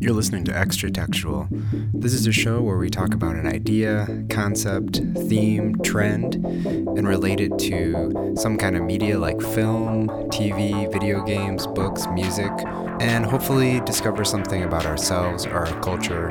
[0.00, 1.46] You're listening to Extra Textual.
[1.92, 4.96] This is a show where we talk about an idea, concept,
[5.28, 11.66] theme, trend, and relate it to some kind of media like film, TV, video games,
[11.66, 12.50] books, music,
[12.98, 16.28] and hopefully discover something about ourselves or our culture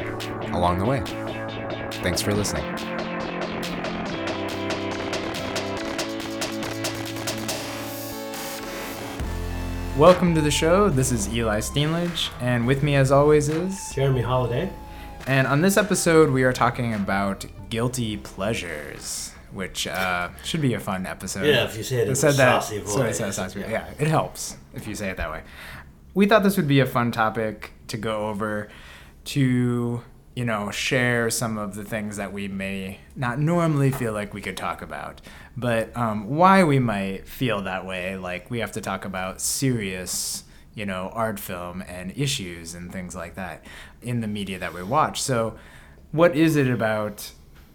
[0.51, 1.03] along the way.
[2.01, 2.65] Thanks for listening.
[9.99, 10.89] Welcome to the show.
[10.89, 14.71] This is Eli Steenledge, and with me, as always, is Jeremy Holiday.
[15.27, 20.79] And on this episode, we are talking about guilty pleasures, which uh, should be a
[20.79, 21.45] fun episode.
[21.45, 23.17] Yeah, if you say it in a said that, saucy so it voice.
[23.17, 23.69] says saucy- Yeah.
[23.71, 25.41] yeah, it helps if you say it that way.
[26.13, 28.69] We thought this would be a fun topic to go over,
[29.25, 30.01] to
[30.39, 34.39] you know share some of the things that we may not normally feel like we
[34.39, 35.19] could talk about,
[35.57, 38.15] but um, why we might feel that way.
[38.15, 43.13] Like we have to talk about serious you know, art film and issues and things
[43.13, 43.65] like that
[44.01, 45.21] in the media that we watch.
[45.21, 45.57] So,
[46.13, 47.31] what is it about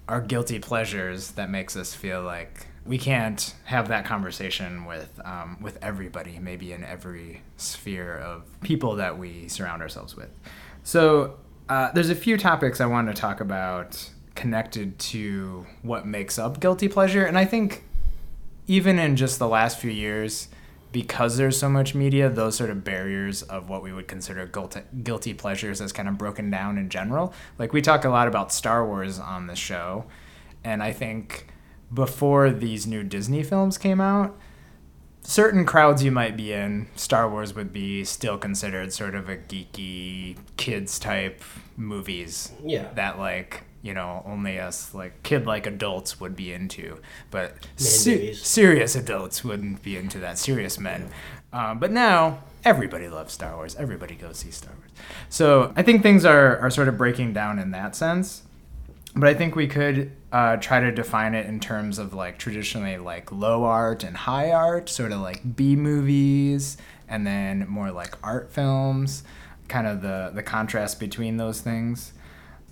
[0.09, 5.59] our guilty pleasures that makes us feel like we can't have that conversation with um,
[5.61, 10.31] with everybody, maybe in every sphere of people that we surround ourselves with?
[10.83, 11.37] So,
[11.69, 16.61] uh, there's a few topics I want to talk about connected to what makes up
[16.61, 17.85] guilty pleasure, and I think
[18.67, 20.49] even in just the last few years,
[20.93, 24.81] because there's so much media, those sort of barriers of what we would consider guilty,
[25.03, 27.33] guilty pleasures has kind of broken down in general.
[27.59, 30.05] Like we talk a lot about Star Wars on the show,
[30.63, 31.49] and I think
[31.93, 34.37] before these new Disney films came out,
[35.25, 39.37] certain crowds you might be in, Star Wars would be still considered sort of a
[39.37, 41.43] geeky kids type
[41.77, 42.89] movies Yeah.
[42.95, 46.99] that like you know only us like kid like adults would be into.
[47.31, 50.39] But se- serious adults wouldn't be into that.
[50.39, 51.11] Serious men.
[51.53, 53.75] Um, but now everybody loves star wars.
[53.77, 54.91] Everybody goes see star wars.
[55.29, 58.43] So i think things are, are sort of breaking down in that sense
[59.15, 62.97] but i think we could uh, try to define it in terms of like traditionally
[62.99, 66.77] like low art and high art sort of like b movies
[67.09, 69.23] and then more like art films
[69.69, 72.13] kind of the the contrast between those things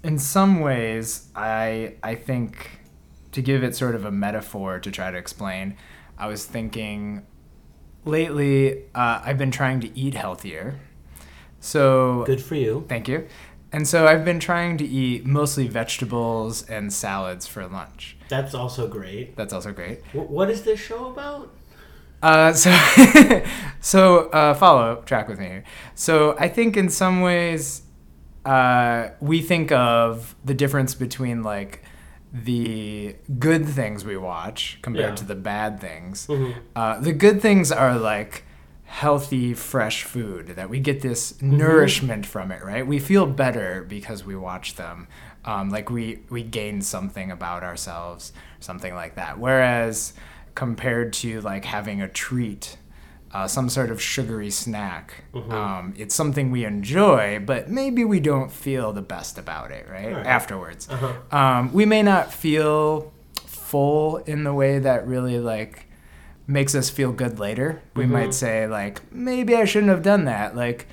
[0.03, 2.80] in some ways i i think
[3.30, 5.76] to give it sort of a metaphor to try to explain
[6.19, 7.24] i was thinking
[8.04, 10.74] lately uh, i've been trying to eat healthier
[11.62, 12.84] so Good for you.
[12.88, 13.28] Thank you.
[13.72, 18.16] And so I've been trying to eat mostly vegetables and salads for lunch.
[18.28, 19.34] That's also great.
[19.37, 20.03] That's also great.
[20.12, 21.50] Wh- what is this show about?
[22.22, 22.71] Uh, so,
[23.81, 25.65] so uh, follow track with me here.
[25.94, 27.83] So I think in some ways,
[28.44, 31.83] uh, we think of the difference between like
[32.33, 35.15] the good things we watch compared Yeah.
[35.16, 36.27] to the bad things.
[36.27, 36.54] Mhm.
[36.77, 38.44] Uh, the good things are like
[38.92, 42.86] healthy, fresh food that we get this nourishment from it, right?
[42.86, 45.08] We feel better because we watch them.
[45.47, 49.38] Um, like we we gain something about ourselves, something like that.
[49.38, 50.12] Whereas
[50.54, 52.76] compared to like having a treat,
[53.32, 58.53] uh, some sort of sugary snack, um, it's something we enjoy, but maybe we don't
[58.53, 60.12] feel the best about it, right?
[60.14, 60.26] Right.
[60.26, 61.36] Afterwards, Uh-huh.
[61.36, 63.10] um, we may not feel
[63.47, 65.86] full in the way that really like
[66.47, 67.82] makes us feel good later.
[67.94, 70.56] We might say like maybe I shouldn't have done that.
[70.56, 70.86] Like,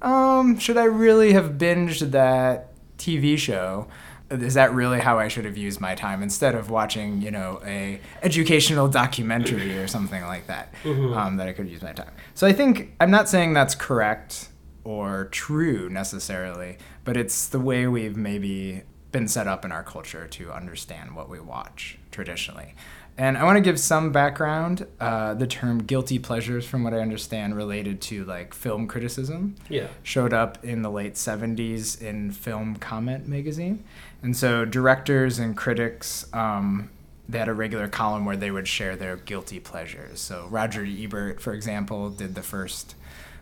[0.00, 2.68] um, should I really have binged that
[2.98, 3.88] TV show?
[4.30, 7.60] Is that really how I should have used my time instead of watching, you know,
[7.66, 10.72] a educational documentary or something like that?
[11.14, 12.12] Um, that I could use my time.
[12.34, 14.48] So I think I'm not saying that's correct
[14.84, 18.82] or true necessarily, but it's the way we've maybe
[19.12, 22.74] been set up in our culture to understand what we watch traditionally.
[23.18, 24.86] And I want to give some background.
[24.98, 29.88] Uh, the term guilty pleasures, from what I understand, related to like film criticism Yeah.
[30.02, 33.84] showed up in the late 70s in Film Comment magazine.
[34.22, 36.88] And so directors and critics, um,
[37.28, 40.18] they had a regular column where they would share their guilty pleasures.
[40.20, 42.94] So Roger Ebert, for example, did the first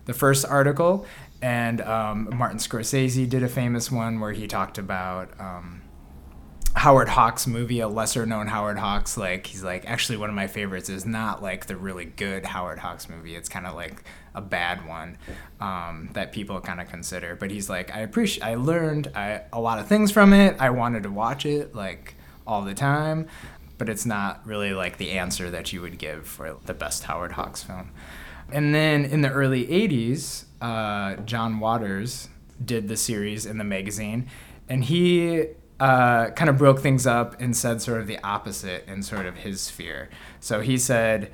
[0.06, 1.06] the first article,
[1.42, 5.82] and um, Martin Scorsese did a famous one where he talked about um,
[6.74, 9.16] Howard Hawks movie, a lesser known Howard Hawks.
[9.16, 12.78] Like he's like actually one of my favorites is not like the really good Howard
[12.78, 13.34] Hawks movie.
[13.34, 14.02] It's kind of like
[14.34, 15.18] a bad one
[15.60, 17.34] um, that people kind of consider.
[17.34, 18.44] But he's like I appreciate.
[18.44, 20.56] I learned I, a lot of things from it.
[20.60, 22.14] I wanted to watch it like
[22.46, 23.26] all the time,
[23.78, 27.32] but it's not really like the answer that you would give for the best Howard
[27.32, 27.90] Hawks film.
[28.52, 32.28] And then in the early 80s, uh, John Waters
[32.64, 34.28] did the series in the magazine,
[34.68, 35.46] and he
[35.78, 39.36] uh, kind of broke things up and said sort of the opposite in sort of
[39.38, 40.10] his sphere.
[40.38, 41.32] So he said,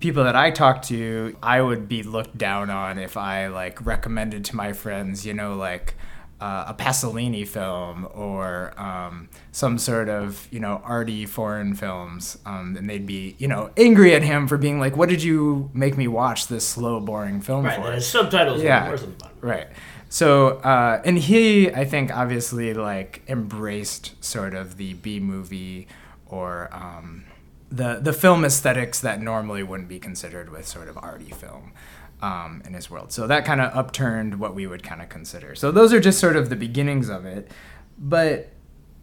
[0.00, 4.44] people that I talk to, I would be looked down on if I like recommended
[4.46, 5.94] to my friends, you know, like
[6.40, 12.76] uh, a Pasolini film or um, some sort of you know arty foreign films, um,
[12.76, 15.96] and they'd be you know angry at him for being like, "What did you make
[15.96, 17.76] me watch this slow, boring film Right.
[17.76, 18.86] for?" His subtitles Yeah.
[18.86, 19.28] are worse than the.
[19.46, 19.66] Right.
[20.10, 25.86] So, uh, and he, I think, obviously, like embraced sort of the B movie
[26.26, 27.24] or um,
[27.70, 31.72] the the film aesthetics that normally wouldn't be considered with sort of arty film
[32.20, 33.12] um, in his world.
[33.12, 35.54] So that kind of upturned what we would kind of consider.
[35.54, 37.50] So those are just sort of the beginnings of it.
[37.98, 38.50] But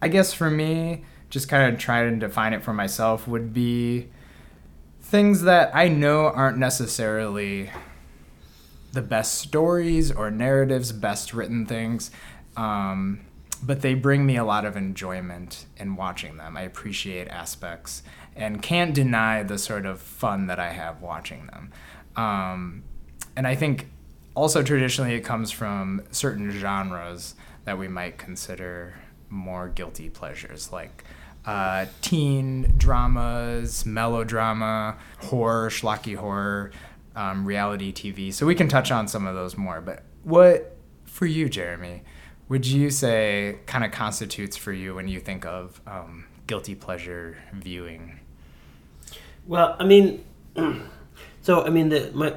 [0.01, 4.09] I guess for me, just kind of trying to define it for myself would be
[5.01, 7.69] things that I know aren't necessarily
[8.94, 12.12] the best stories or narratives, best written things.
[12.56, 13.21] Um,
[13.62, 16.56] but they bring me a lot of enjoyment in watching them.
[16.56, 18.03] I appreciate aspects
[18.35, 21.71] and can't deny the sort of fun that I have watching them.
[22.15, 22.83] Um,
[23.36, 23.88] and I think
[24.36, 27.36] also traditionally it comes from certain genres
[27.66, 28.94] that we might consider
[29.30, 31.04] more guilty pleasures, like
[31.46, 36.72] uh, teen dramas, melodrama, horror, schlocky horror,
[37.16, 38.34] um, reality TV.
[38.34, 39.82] So we can touch on some of those more.
[39.82, 42.04] But what, for you, Jeremy,
[42.50, 47.38] would you say kind of constitutes for you when you think of um, guilty pleasure
[47.54, 48.20] viewing?
[49.48, 50.24] Well, I mean,
[51.42, 52.36] so I mean the my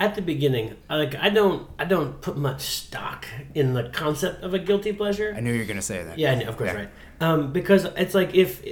[0.00, 4.42] at the beginning, I, like I don't I don't put much stock in the concept
[4.42, 5.34] of a guilty pleasure.
[5.36, 6.18] I knew you were going to say that.
[6.18, 6.76] Yeah, I know, of course, Yeah.
[6.80, 6.88] right.
[7.20, 8.64] Um, because it's like if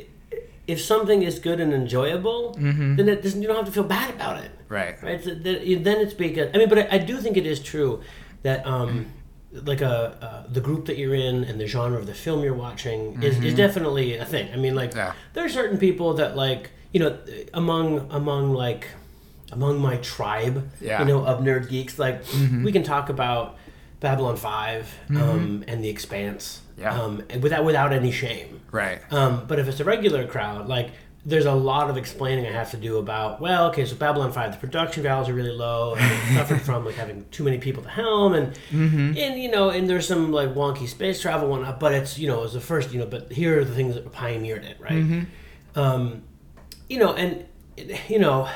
[0.66, 2.52] if something is good and enjoyable,
[2.98, 5.02] then it doesn't, you don't have to feel bad about it, Right.
[5.02, 5.22] right?
[5.25, 8.00] So then it's because I mean, but I, I do think it is true
[8.42, 9.06] that um,
[9.52, 9.96] like a
[10.26, 13.38] uh, the group that you're in and the genre of the film you're watching is,
[13.48, 14.46] is definitely a thing.
[14.52, 15.12] I mean, like Yeah.
[15.34, 17.19] there are certain people that like you know
[17.54, 18.88] among among like
[19.53, 21.00] among my tribe, Yeah.
[21.00, 22.23] you know, of nerd geeks, like
[22.62, 23.56] we can talk about
[24.00, 26.95] Babylon 5 um, and The Expanse, Yeah.
[27.00, 28.61] um, and without without any shame.
[28.71, 29.00] Right.
[29.12, 30.91] Um, but if it's a regular crowd, like
[31.27, 33.41] there's a lot of explaining I have to do about.
[33.41, 36.95] Well, okay, so Babylon Five, the production values are really low, and suffered from like
[36.95, 40.87] having too many people to helm, and and you know, and there's some like wonky
[40.87, 41.81] space travel whatnot.
[41.81, 43.95] But it's you know, it was the first, you know, but here are the things
[43.95, 45.27] that pioneered it, right?
[45.75, 46.23] Um,
[46.89, 47.45] you know, and
[48.09, 48.49] you know,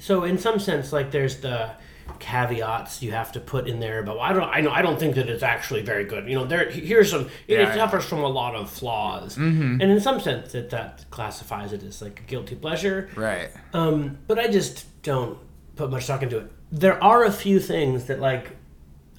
[0.00, 1.70] so in some sense, like there's the
[2.18, 5.14] caveats you have to put in there but I don't I know I don't think
[5.16, 6.26] that it's actually very good.
[6.28, 9.36] You know, there here's some it Yeah, suffers from a lot of flaws.
[9.36, 13.08] And in some sense that that classifies it as like a guilty pleasure.
[13.14, 13.50] Right.
[13.72, 15.38] Um, but I just don't
[15.76, 16.50] put much stock into it.
[16.72, 18.56] There are a few things that like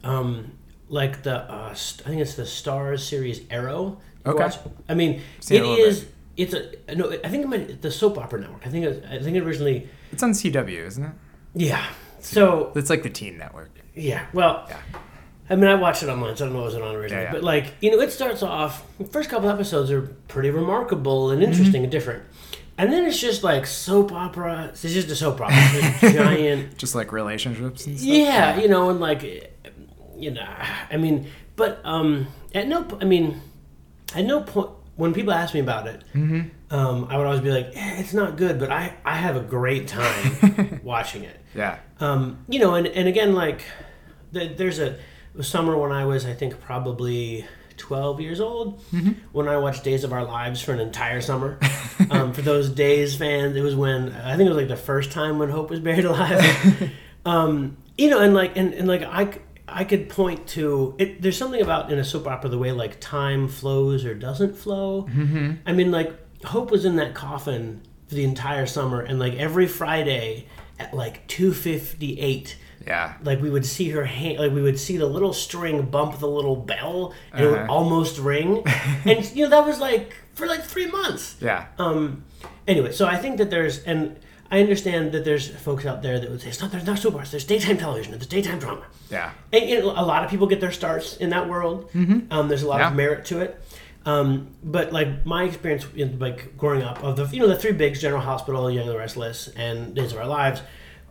[0.04, 0.52] um
[0.88, 4.00] like the uh, st- I think it's the Stars series Arrow.
[4.26, 4.44] Okay.
[4.44, 4.58] watch-
[4.90, 6.06] I mean, Seen it it a little is
[6.40, 8.66] it's a no I think it might, the soap opera network.
[8.66, 11.12] I think it, I think it originally It's on CW, isn't it?
[11.54, 11.86] yeah.
[12.22, 13.72] So It's like the Teen Network.
[13.96, 14.78] yeah, well, Yeah.
[15.52, 17.24] I mean, I watched it online, so I don't know what was on originally.
[17.24, 17.32] Yeah, yeah.
[17.32, 18.84] But like, you know, it starts off.
[19.00, 21.52] The first couple episodes are pretty remarkable and Mm-hmm.
[21.52, 22.24] interesting and different,
[22.78, 24.70] and then it's just like soap opera.
[24.72, 25.56] It's just a soap opera,
[26.04, 26.78] a giant.
[26.78, 28.08] Just like relationships and stuff.
[28.08, 29.24] Yeah, you know, and like,
[30.18, 30.46] you know,
[30.92, 33.42] I mean, but um, at no, I mean,
[34.16, 34.70] at no point
[35.00, 36.76] when people ask me about it, Mm-hmm.
[36.76, 39.42] um, I would always be like, eh, it's not good, but I I have a
[39.42, 41.38] great time watching it.
[41.56, 41.80] Yeah.
[42.00, 43.64] Um, you know, and, and again, like,
[44.34, 44.98] the, there's a,
[45.42, 47.46] summer when I was, I think, probably
[47.78, 48.82] 12 years old
[49.32, 51.58] when I watched Days of Our Lives for an entire summer.
[52.12, 55.12] um, for those Days fans, it was when, I think it was like the first
[55.12, 56.92] time when Hope was buried alive.
[57.26, 59.40] um, you know, and like, and, and like, I,
[59.72, 61.22] I could point to it.
[61.22, 65.04] There's something about in a soap opera the way like time flows or doesn't flow.
[65.04, 65.52] Mm-hmm.
[65.66, 66.14] I mean, like
[66.46, 70.46] Hope was in that coffin for the entire summer, and like every Friday
[70.80, 72.56] at like two fifty eight,
[72.88, 73.16] Yeah.
[73.24, 76.28] like we would see her hand, like we would see the little string bump the
[76.30, 77.72] little bell, and it would Uh-huh.
[77.74, 78.64] almost ring,
[79.06, 81.36] and you know that was like for like three months.
[81.42, 81.66] Yeah.
[81.78, 82.24] Um.
[82.68, 84.16] Anyway, so I think that there's, and
[84.52, 87.14] I understand that there's folks out there that would say it's not there's not soap
[87.16, 88.86] operas, there's daytime television, there's daytime drama.
[89.12, 89.32] Yeah.
[89.54, 91.90] And, you know, a lot of people get their starts in that world.
[91.94, 92.32] Mm-hmm.
[92.32, 92.90] Um, there's a lot Yeah.
[92.90, 93.62] of merit to it.
[94.06, 97.74] Um, but like my experience in like growing up of the you know the three
[97.74, 100.62] bigs General Hospital, Young and the Restless, and Days of Our Lives,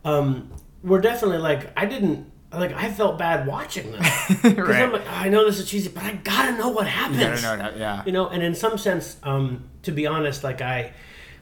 [0.04, 0.50] um,
[0.82, 4.82] were definitely like I didn't like I felt bad watching them because Right.
[4.82, 7.18] I'm like "Oh, I know this is cheesy, but I gotta know what happens.
[7.20, 7.72] You gotta know.
[7.76, 8.02] Yeah.
[8.06, 10.92] You know, and in some sense, um, to be honest, like I,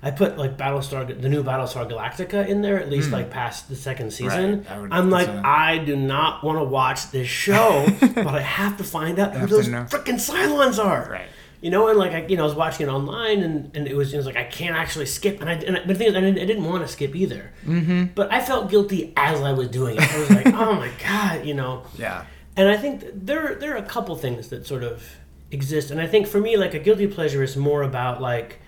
[0.07, 3.75] I put like Battlestar, the new Battlestar Galactica in there at least like past the
[3.75, 4.65] second season.
[4.79, 8.85] Would I'm like, I do not want to watch this show, but I have to
[8.85, 11.09] find out who those freaking Cylons are.
[11.11, 11.27] Right.
[11.61, 13.97] You know, and like I, you know, I was watching it online, and, and it
[13.97, 16.07] was, it was like I can't actually skip, and I, and I but the thing
[16.07, 17.51] is, I didn't, I didn't want to skip either.
[17.65, 18.05] Mm-hmm.
[18.15, 20.15] But I felt guilty as I was doing it.
[20.15, 21.83] I was like, oh my god, you know.
[21.99, 22.27] Yeah.
[22.57, 25.03] and I think there there are a couple things that sort of
[25.51, 28.61] exist, and I think for me, like a guilty pleasure is more about like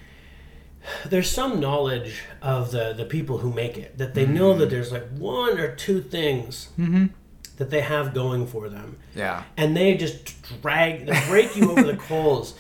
[1.09, 4.91] there's some knowledge of the the people who make it that they know that there's
[4.93, 6.69] like one or two things
[7.57, 9.43] that they have going for them, Yeah.
[9.57, 12.55] and they just drag they break you over the coals.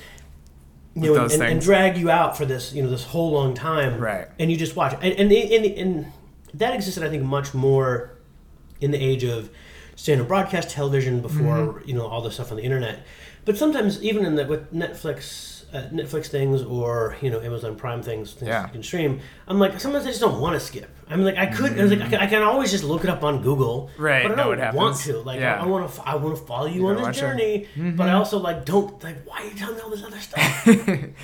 [0.94, 3.54] You know, and, and, and drag you out for this, you know, this whole long
[3.54, 4.26] time, Right.
[4.40, 6.12] And you just watch, and and, and, and
[6.54, 8.18] that existed, I think, much more
[8.80, 9.49] in the age of
[9.94, 11.88] standard broadcast television before Mm-hmm.
[11.88, 13.06] you know all the stuff on the internet.
[13.44, 15.23] But sometimes even in the with Netflix,
[15.72, 18.66] uh, Netflix things or you know Amazon Prime things, things Yeah.
[18.66, 19.20] you can stream.
[19.46, 20.90] I'm like sometimes I just don't want to skip.
[21.10, 23.10] I'm like I could, I was like I can, I can always just look it
[23.10, 25.18] up on Google, Right, But I know don't what want to.
[25.20, 25.62] Like Yeah.
[25.62, 27.66] I, want to, I want to follow you, You on this journey.
[27.76, 30.68] But I also like don't like why are you telling me all this other stuff?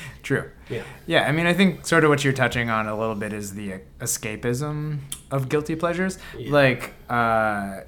[0.22, 0.50] True.
[0.70, 0.82] yeah.
[1.06, 3.54] Yeah, I mean, I think sort of what you're touching on a little bit is
[3.54, 6.18] the escapism of guilty pleasures.
[6.38, 6.50] Yeah.
[6.52, 7.80] Like, uh,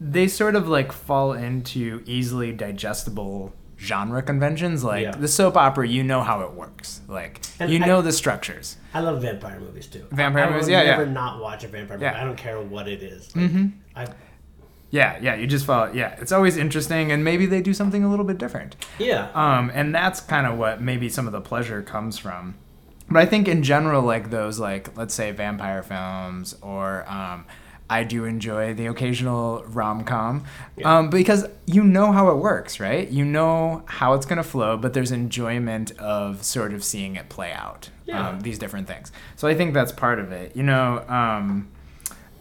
[0.00, 4.82] they sort of like fall into easily digestible genre conventions.
[4.84, 5.10] Like Yeah.
[5.12, 7.00] the soap opera, you know how it works.
[7.08, 8.76] Like, And you I- know the structures.
[8.92, 10.04] I love vampire movies too.
[10.12, 10.90] Vampire I, I movies, will yeah, yeah.
[10.90, 12.04] never not watch a vampire movie.
[12.06, 12.20] Yeah.
[12.20, 13.34] I don't care what it is.
[13.34, 13.66] Like, mm-hmm.
[13.96, 14.06] I,
[14.90, 15.90] Yeah, yeah, you just follow.
[15.92, 18.76] Yeah, it's always interesting, and maybe they do something a little bit different.
[18.98, 19.28] yeah.
[19.34, 22.54] Um, and that's kind of what maybe some of the pleasure comes from.
[23.10, 27.44] But I think in general, like those, like let's say vampire films, or um,
[27.88, 30.44] I do enjoy the occasional rom com,
[30.84, 33.08] um, because you know how it works, right?
[33.08, 37.52] You know how it's gonna flow, but there's enjoyment of sort of seeing it play
[37.52, 37.90] out.
[38.06, 38.28] Yeah.
[38.28, 39.12] Um, these different things.
[39.36, 40.56] So I think that's part of it.
[40.56, 41.68] You know, um,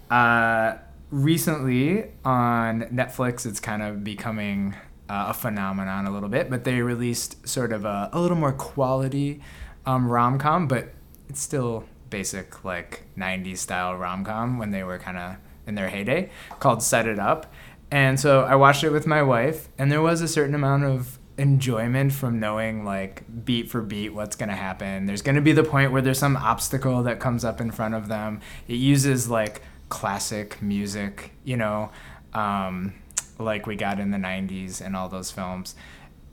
[0.09, 0.75] uh,
[1.09, 4.75] recently on Netflix, it's kind of becoming
[5.09, 8.53] uh, a phenomenon a little bit, but they released sort of a, a little more
[8.53, 9.41] quality
[9.85, 10.93] um, rom com, but
[11.29, 15.89] it's still basic like 90s style rom com when they were kind of in their
[15.89, 16.29] heyday
[16.59, 17.51] called Set It Up.
[17.89, 21.17] And so I watched it with my wife, and there was a certain amount of
[21.39, 25.07] enjoyment from knowing like beat for beat what's going to happen.
[25.07, 27.95] There's going to be the point where there's some obstacle that comes up in front
[27.95, 28.41] of them.
[28.67, 31.89] It uses like classic music, you know,
[32.33, 32.93] um,
[33.39, 35.73] like we got in the 90s and all those films.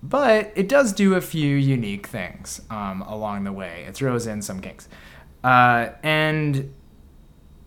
[0.03, 3.85] But it does do a few unique things um, along the way.
[3.89, 4.89] It throws in some kinks.
[5.43, 6.73] Uh, and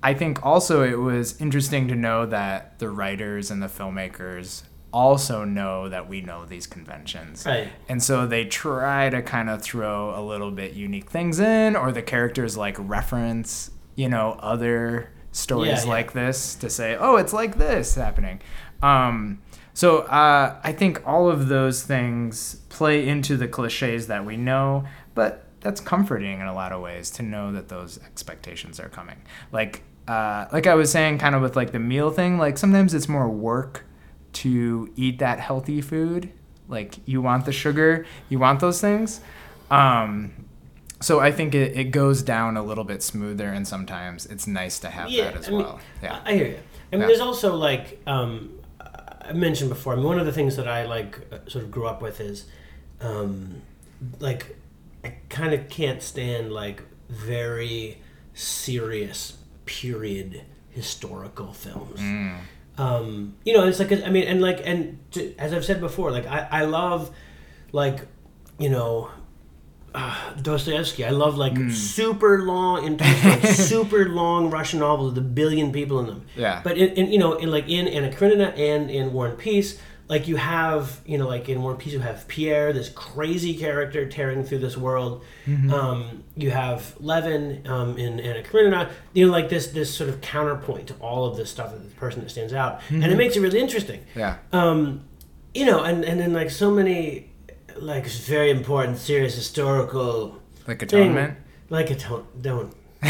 [0.01, 5.43] I think also it was interesting to know that the writers and the filmmakers also
[5.43, 7.45] know that we know these conventions.
[7.45, 7.69] Right.
[7.89, 11.91] And so they try to kind of throw a little bit unique things in, or
[11.91, 15.89] the characters like reference, you know, other stories Yeah, yeah.
[15.89, 18.39] like this to say, oh, it's like this happening.
[18.83, 19.41] Um,
[19.73, 24.83] so uh, I think all of those things play into the cliches that we know,
[25.15, 29.21] but that's comforting in a lot of ways to know that those expectations are coming.
[29.51, 32.37] Like, uh, like I was saying, kind of with like the meal thing.
[32.37, 33.85] Like sometimes it's more work
[34.33, 36.31] to eat that healthy food.
[36.67, 39.21] Like you want the sugar, you want those things.
[39.71, 40.33] Um,
[41.01, 44.79] so I think it, it goes down a little bit smoother, and sometimes it's nice
[44.79, 45.79] to have that as I mean, well.
[46.01, 46.19] Yeah.
[46.25, 46.53] I I hear you.
[46.53, 47.07] I mean, Yeah.
[47.07, 49.93] there's also like um, I mentioned before.
[49.93, 52.19] I mean, one of the things that I like uh, sort of grew up with
[52.21, 52.45] is
[53.01, 53.61] um,
[54.19, 54.55] like
[55.03, 57.99] I kind of can't stand like very
[58.33, 61.99] serious period historical films.
[61.99, 62.37] Mm.
[62.77, 66.11] Um, you know, it's like I mean, and like and to, as I've said before,
[66.11, 67.11] like I, I love
[67.71, 68.07] like
[68.57, 69.11] you know
[69.93, 71.05] uh, Dostoevsky.
[71.05, 71.69] I love like Hmm.
[71.69, 72.97] super long,
[73.43, 76.25] super long Russian novels with a billion people in them.
[76.35, 76.61] Yeah.
[76.63, 79.79] But in, in you know, in like in Anna Karenina and in War and Peace,
[80.13, 84.01] like you have you know, like in and Peace, you have Pierre, this crazy character
[84.17, 85.13] tearing through this world.
[85.47, 85.73] Mm-hmm.
[85.73, 88.81] Um, you have Levin um, in Anna Karenina.
[89.13, 92.21] You know, like this this sort of counterpoint to all of this stuff, the person
[92.21, 94.33] that stands out, and it makes it really interesting Yeah.
[94.61, 94.79] um,
[95.59, 97.31] you know, and and then like so many
[97.91, 101.33] like very important, serious historical Like thing, atonement.
[101.71, 102.69] like a don't don't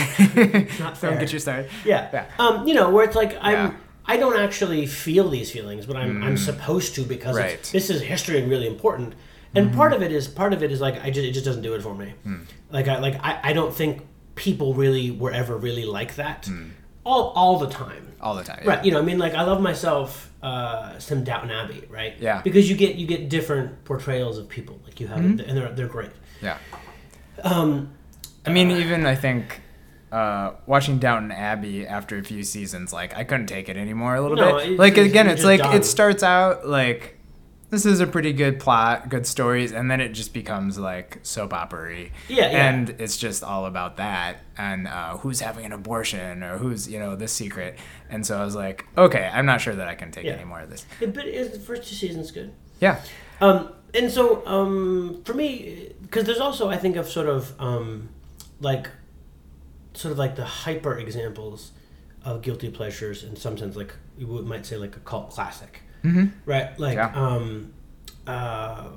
[0.80, 1.10] not fair.
[1.12, 1.70] Don't get you started.
[1.86, 2.10] yeah.
[2.14, 2.26] Yeah.
[2.40, 3.54] Um, you know, where it's like I'm.
[3.54, 3.74] Yeah.
[4.06, 4.14] Mm.
[4.14, 7.62] I don't actually feel these feelings, but I'm, I'm supposed to because Right.
[7.72, 9.14] this is history and really important.
[9.56, 9.78] And Mm-hmm.
[9.78, 11.74] part of it is part of it is like I just it just doesn't do
[11.76, 12.14] it for me.
[12.24, 12.42] Hmm.
[12.72, 14.02] Like I like I, I don't think
[14.36, 16.70] people really were ever really like that Hmm.
[17.06, 18.06] all all the time.
[18.20, 18.62] All the time.
[18.64, 18.70] yeah.
[18.70, 18.86] Right.
[18.86, 22.14] You know, I mean, like I love myself uh, some Downton Abbey, right?
[22.20, 22.42] Yeah.
[22.42, 24.80] Because you get you get different portrayals of people.
[24.86, 25.48] Like you have, Mm-hmm.
[25.48, 26.12] and they're they're great.
[26.42, 26.58] Yeah.
[27.44, 27.92] Um,
[28.46, 29.62] I mean, even I think
[30.14, 34.22] uh, watching Downton Abbey after a few seasons, like I couldn't take it anymore a
[34.22, 34.64] little No, bit.
[34.66, 35.76] it's- like it's- again, it's like done.
[35.76, 37.18] it starts out like
[37.72, 41.52] this is a pretty good plot, good stories, and then it just becomes like soap
[41.56, 42.08] opera Yeah,
[42.52, 42.70] yeah.
[42.70, 47.00] And it's just all about that and uh, who's having an abortion or who's, you
[47.00, 47.80] know, this secret.
[48.12, 50.34] And so I was like, okay, I'm not sure that I can take Yeah.
[50.34, 50.86] any more of this.
[51.02, 52.54] Yeah, but is the first two seasons good?
[52.80, 53.02] Yeah.
[53.42, 58.10] Um, and so um, for me, because there's also I think of sort of um,
[58.62, 58.88] like
[59.94, 61.72] sort of like the hyper examples
[62.24, 66.26] of guilty pleasures in some sense, like you might say like a cult classic, Mm-hmm.
[66.46, 66.78] right?
[66.80, 67.12] Like Yeah.
[67.16, 67.74] um,
[68.28, 68.88] uh,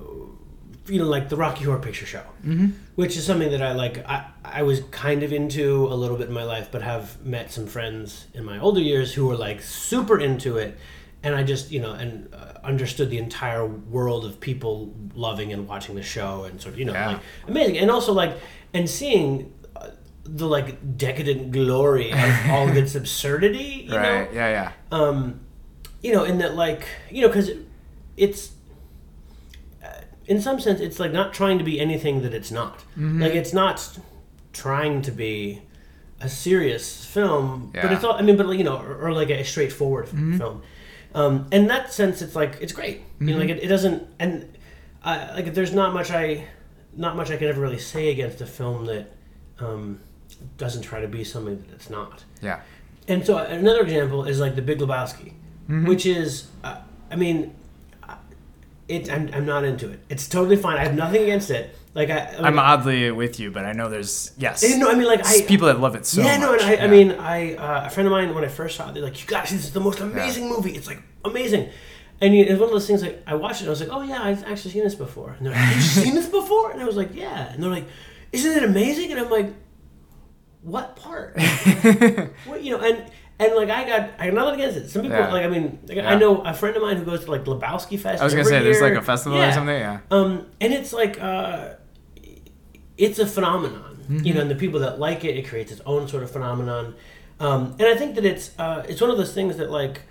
[0.88, 2.66] you know, like the Rocky Horror Picture Show, Mm-hmm.
[2.94, 4.06] which is something that I like.
[4.08, 7.50] I I was kind of into a little bit in my life, but have met
[7.52, 10.78] some friends in my older years who were like super into it,
[11.24, 15.66] and I just you know and uh, understood the entire world of people loving and
[15.66, 17.08] watching the show and sort of you know Yeah.
[17.08, 18.36] like amazing, and also like
[18.72, 19.52] and seeing.
[20.28, 24.32] The like decadent glory of all of its absurdity, you know, Right.
[24.32, 24.72] Yeah, yeah.
[24.92, 25.40] um,
[26.02, 27.50] you know, in that like you know, because
[28.16, 28.52] it's
[29.82, 32.78] uh, in some sense it's like not trying to be anything that it's not.
[32.98, 33.22] Mm-hmm.
[33.22, 33.98] Like it's not
[34.52, 35.62] trying to be
[36.20, 38.14] a serious film, but it's all.
[38.14, 40.38] I mean, but like, you know, or, or like a straightforward Mm-hmm.
[40.38, 40.62] film.
[41.14, 43.02] Um, in that sense, it's like it's great.
[43.20, 43.58] You know, like Mm-hmm.
[43.58, 44.56] it, it doesn't and
[45.04, 46.46] I like there's not much I
[46.94, 49.12] not much I can ever really say against a film that
[49.58, 50.00] um,
[50.56, 52.24] doesn't try to be something that it's not.
[52.42, 52.60] Yeah.
[53.08, 55.32] And so another example is like the Big Lebowski,
[55.68, 55.86] Mm-hmm.
[55.86, 56.76] which is, uh,
[57.10, 57.52] I mean,
[58.08, 58.14] uh,
[58.86, 59.10] it.
[59.10, 59.98] I'm, I'm not into it.
[60.08, 60.76] It's totally fine.
[60.76, 61.76] I have nothing against it.
[61.92, 64.62] Like I, like, I'm oddly with you, but I know there's yes.
[64.62, 66.74] Eh, no, I mean, like I, people that love it so yeah, no, and I,
[66.74, 66.84] yeah.
[66.84, 69.20] I mean, I uh, a friend of mine when I first saw it, they're like,
[69.20, 70.72] "You guys, this is the most amazing movie.
[70.76, 71.70] It's like amazing."
[72.20, 73.90] And you, it's one of those things like I watched it, and I was like,
[73.90, 76.70] "Oh yeah, I've actually seen this before." And they're like, "Have you seen this before?"
[76.70, 77.86] And I was like, "Yeah." And they're like,
[78.30, 79.52] "Isn't it amazing?" And I'm like,
[80.72, 81.38] "What part?"
[82.46, 82.96] what, you know, and
[83.38, 84.88] and like I got I'm not against it.
[84.90, 85.32] Some people Yeah.
[85.32, 86.10] like I mean like, Yeah.
[86.12, 88.20] I know a friend of mine who goes to like Lebowski Fest.
[88.20, 89.48] I was gonna say there's like a festival Yeah.
[89.50, 89.78] or something.
[89.78, 89.98] Yeah.
[90.10, 91.74] Um, and it's like uh,
[92.96, 94.34] it's a phenomenon, you Mm-hmm.
[94.34, 96.94] know, and the people that like it, it creates its own sort of phenomenon.
[97.40, 100.02] Um, and I think that it's uh, it's one of those things that like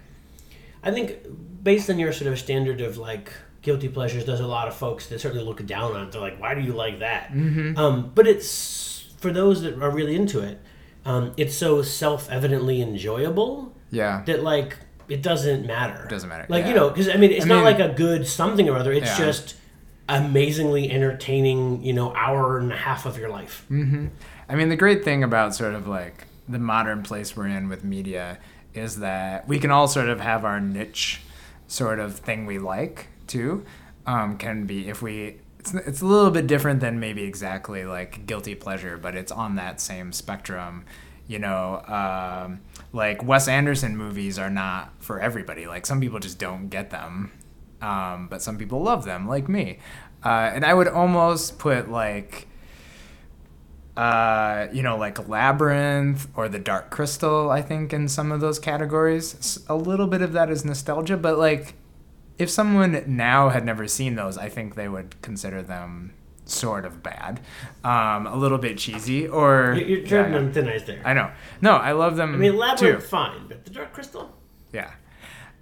[0.83, 1.15] I think
[1.63, 5.07] based on your sort of standard of like guilty pleasures, there's a lot of folks
[5.07, 6.11] that certainly look down on it.
[6.11, 7.29] They're like, why do you like that?
[7.31, 7.75] Mm-hmm.
[7.79, 10.59] Um, but it's for those that are really into it.
[11.05, 14.23] Um, it's so self-evidently enjoyable Yeah.
[14.25, 16.03] that like it doesn't matter.
[16.05, 17.93] It doesn't matter, Like you know, because I mean, it's I not mean- like a
[17.93, 18.91] good something or other.
[18.91, 19.25] It's Yeah.
[19.25, 19.55] just
[20.09, 21.83] amazingly entertaining.
[21.83, 23.65] You know, hour and a half of your life.
[23.71, 24.07] Mm-hmm.
[24.49, 27.83] I mean, the great thing about sort of like the modern place we're in with
[27.83, 28.37] media
[28.73, 31.21] is that we can all sort of have our niche
[31.67, 33.63] sort of thing we like too.
[34.07, 35.37] Um, can be if we.
[35.65, 39.55] It's, it's a little bit different than maybe exactly like guilty pleasure, but it's on
[39.55, 40.85] that same spectrum.
[41.27, 42.61] You know, um,
[42.93, 45.65] like Wes Anderson movies are not for everybody.
[45.65, 47.31] Like some people just don't get them,
[47.81, 49.79] um, but some people love them, like me.
[50.23, 52.47] Uh, and I would almost put like
[53.97, 58.59] uh, you know, like Labyrinth or The Dark Crystal, I think, in some of those
[58.59, 59.63] categories.
[59.69, 61.75] A little bit of that is nostalgia, but like,
[62.37, 66.13] if someone now had never seen those, I think they would consider them
[66.45, 67.39] sort of bad,
[67.83, 70.39] um, a little bit cheesy, or You're, you're treading yeah.
[70.39, 71.01] on thin ice there.
[71.03, 71.31] I, I know.
[71.61, 72.33] No, I love them.
[72.35, 73.07] I mean, Labyrinth, too.
[73.07, 74.35] fine, but the Dark Crystal.
[74.71, 74.91] Yeah.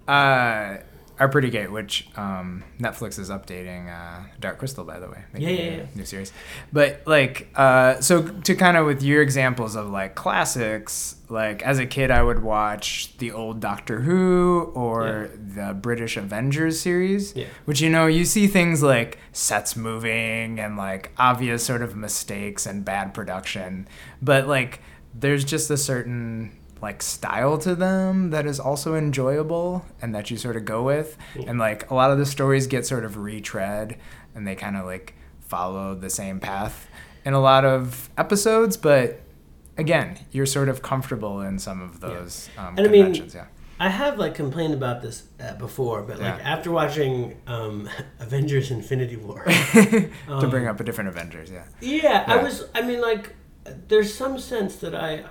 [0.06, 0.78] Uh,
[1.18, 5.22] are pretty great, which um, Netflix is updating uh, Dark Crystal, by the way.
[5.36, 5.82] Yeah, yeah, yeah.
[5.94, 6.32] New series.
[6.72, 11.78] But, like, uh, so to kind of with your examples of, like, classics, like, as
[11.78, 17.46] a kid, I would watch the old Doctor Who or the British Avengers series, Yeah.
[17.64, 22.66] which, you know, you see things like sets moving and, like, obvious sort of mistakes
[22.66, 23.86] and bad production.
[24.20, 24.80] But, like,
[25.14, 26.50] there's just a certain
[26.84, 31.16] like style to them that is also enjoyable and that you sort of go with.
[31.46, 33.98] And like a lot of the stories get sort of retread
[34.34, 36.86] and they kind of like follow the same path
[37.24, 39.20] in a lot of episodes but
[39.78, 43.46] again you're sort of comfortable in some of those um, And I mean, conventions yeah.
[43.80, 46.52] I have like complained about this uh, before, but like Yeah.
[46.54, 47.88] after watching um,
[48.20, 49.44] Avengers: Infinity War,
[50.28, 51.64] um, to bring up a different avengers yeah.
[51.80, 52.64] Yeah, I was.
[52.74, 53.34] I mean, like,
[53.88, 55.24] there's some sense that I-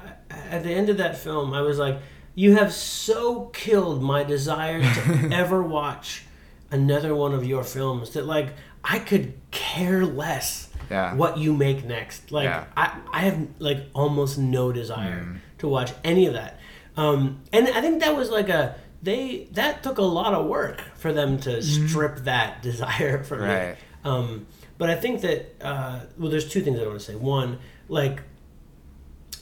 [0.50, 1.98] at the end of that film, I was like,
[2.36, 6.24] you have so killed my desire to ever watch
[6.72, 11.14] another one of your films that, like, I could care less Yeah.
[11.16, 12.32] what you make next.
[12.32, 12.66] Like, Yeah.
[12.76, 16.60] I, I have, like, almost no desire to watch any of that.
[16.98, 18.76] Um, and I think that was like a.
[19.02, 23.74] They that took a lot of work for them to strip that desire from me.
[24.06, 24.46] Um,
[24.78, 27.16] but I think that uh, well, there's two things I want to say.
[27.16, 27.58] One,
[27.90, 28.22] like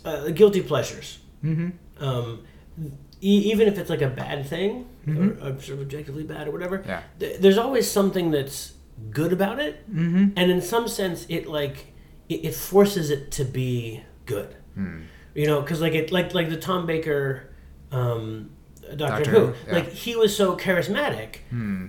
[0.06, 1.20] uh, guilty pleasures.
[1.44, 1.70] mm-hmm.
[2.04, 2.44] Um,
[3.22, 5.42] e- even if it's like a bad thing Mhm.
[5.44, 7.02] or, or sort of objectively bad or whatever, Yeah.
[7.20, 8.74] th- there's always something that's
[9.12, 10.30] good about it, Mm-hmm.
[10.36, 11.88] and in some sense, it like
[12.30, 14.56] it, it forces it to be good.
[14.76, 15.02] Hmm.
[15.36, 17.50] You know, because like it like like the Tom Baker,
[17.92, 18.50] um,
[18.82, 19.74] Doctor, Doctor Who, yeah.
[19.76, 21.30] like he was so charismatic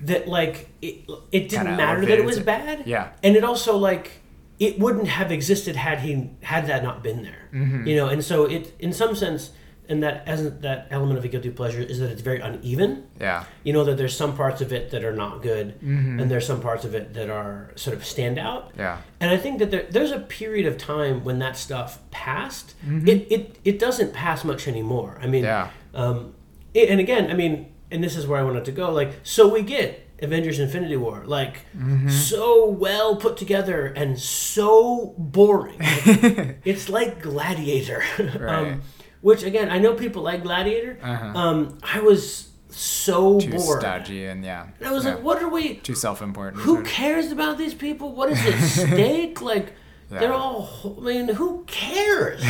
[0.07, 0.95] that like it
[1.33, 2.45] it didn't Kinda matter that it was it.
[2.47, 2.83] bad.
[2.87, 3.09] Yeah.
[3.23, 4.21] and it also like
[4.59, 7.49] it wouldn't have existed had he had that not been there.
[7.53, 7.87] Mm-hmm.
[7.87, 9.51] You know, and so it in some sense.
[9.89, 13.45] And that as that element of a guilty pleasure is that it's very uneven Yeah.
[13.65, 16.21] you know that there's some parts of it that are not good Mm-hmm.
[16.21, 18.99] and there's some parts of it that are sort of stand out Yeah.
[19.21, 23.09] and i think that there, there's a period of time when that stuff passed Mm-hmm.
[23.09, 25.69] it, it it doesn't pass much anymore i mean Yeah.
[25.95, 26.33] um
[26.73, 29.49] it, and again i mean and this is where i wanted to go like so
[29.49, 32.09] we get avengers infinity war like Mm-hmm.
[32.09, 35.77] so well put together and so boring
[36.65, 38.55] it's like gladiator Right.
[38.73, 38.83] um,
[39.21, 41.39] which again i know people like gladiator Uh-huh.
[41.39, 44.67] um, i was so Too bored stodgy and yeah.
[44.79, 45.15] and I was yeah.
[45.17, 45.75] like, what are we?
[45.75, 46.63] Too self-important.
[46.63, 48.15] Who cares about these people?
[48.15, 49.43] What is at stake?
[49.43, 49.75] Like,
[50.09, 50.71] they're all.
[50.99, 52.43] I mean, who cares?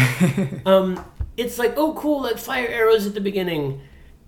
[0.65, 1.05] um,
[1.37, 3.81] it's like, oh, cool, like fire arrows at the beginning,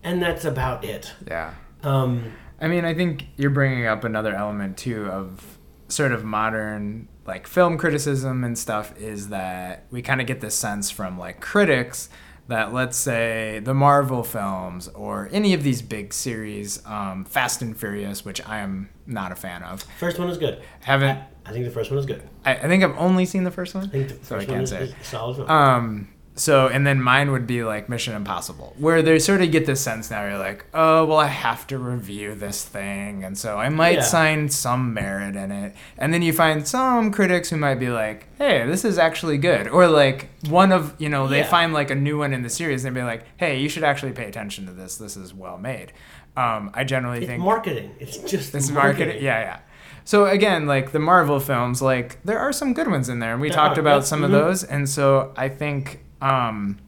[0.03, 1.13] and that's about it.
[1.29, 1.55] Yeah.
[1.85, 2.33] Um,
[2.65, 7.47] I mean, I think you're bringing up another element too of sort of modern like
[7.47, 12.09] film criticism and stuff is that we kind of get this sense from like critics
[12.49, 17.79] that let's say the Marvel films or any of these big series, um, Fast and
[17.79, 20.63] Furious, which I am not a fan of, first one is good.
[20.81, 21.19] haven't.
[21.45, 22.23] I think the first one is good.
[22.47, 24.63] I, I think I've only seen the first one, I think the so I can't
[24.63, 24.95] is, say.
[25.03, 25.51] solid film.
[25.51, 29.67] Um, so and then mine would be like Mission Impossible, where they sort of get
[29.67, 30.27] this sense now.
[30.29, 34.03] You're like, oh well, I have to review this thing, and so I might Yeah.
[34.03, 35.77] sign some merit in it.
[35.97, 39.69] And then you find some critics who might be like, hey, this is actually good,
[39.69, 41.49] or like one of you know they Yeah.
[41.49, 44.13] find like a new one in the series and be like, hey, you should actually
[44.13, 44.97] pay attention to this.
[44.97, 45.93] This is well made.
[46.37, 47.95] Um, I generally it's think marketing.
[48.01, 49.07] It's just this marketing.
[49.07, 49.59] market, yeah, yeah.
[50.05, 53.41] So again, like the Marvel films, like there are some good ones in there, and
[53.41, 54.35] we There talked are, about yeah, some of mhm.
[54.35, 54.65] those.
[54.65, 56.79] And so I think um,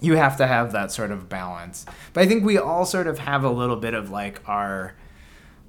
[0.00, 1.84] you have to have that sort of balance.
[2.14, 4.94] But I think we all sort of have a little bit of like our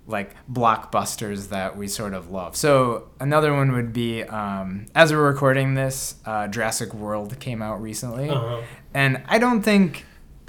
[0.08, 2.56] like blockbusters that we sort of love.
[2.56, 7.82] So another one would be um, as we're recording this, uh, Jurassic World came out
[7.82, 8.62] recently, Uh-huh.
[8.93, 10.06] and I don't think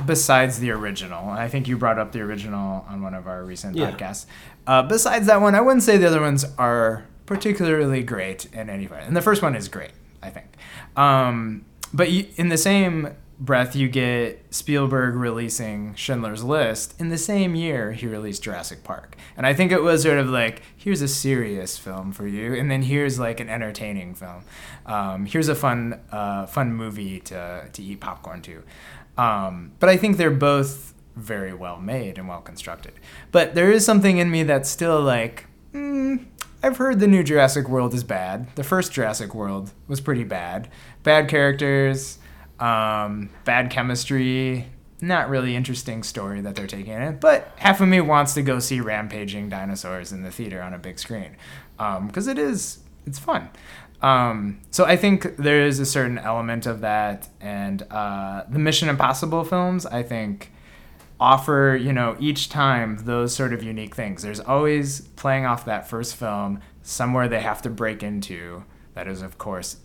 [0.06, 3.76] besides the original, I think you brought up the original on one of our recent
[3.76, 3.90] Yeah.
[3.90, 4.26] podcasts.
[4.66, 8.86] Uh, besides that one, I wouldn't say the other ones are particularly great in any
[8.86, 9.02] way.
[9.06, 10.46] And the first one is great, I think.
[10.96, 16.94] Um, but you, in the same breath, you get Spielberg releasing Schindler's List.
[17.00, 19.16] In the same year, he released Jurassic Park.
[19.36, 22.70] And I think it was sort of like, here's a serious film for you, and
[22.70, 24.44] then here's like an entertaining film.
[24.86, 28.62] Um, here's a fun, uh, fun movie to, to eat popcorn to.
[29.18, 32.94] Um, but I think they're both very well made and well constructed.
[33.32, 36.24] But there is something in me that's still like, mm,
[36.62, 38.54] I've heard the new Jurassic World is bad.
[38.54, 40.68] The first Jurassic World was pretty bad.
[41.02, 42.18] Bad characters,
[42.60, 44.66] um, bad chemistry,
[45.00, 47.18] not really interesting story that they're taking in.
[47.18, 50.78] But half of me wants to go see rampaging dinosaurs in the theater on a
[50.78, 51.36] big screen
[52.06, 53.50] because it is it's fun.
[54.00, 58.88] Um, so I think there is a certain element of that, and uh, the Mission
[58.88, 60.52] Impossible films, I think,
[61.20, 64.22] offer you know each time those sort of unique things.
[64.22, 68.64] There's always playing off that first film somewhere they have to break into.
[68.94, 69.76] That is, of course,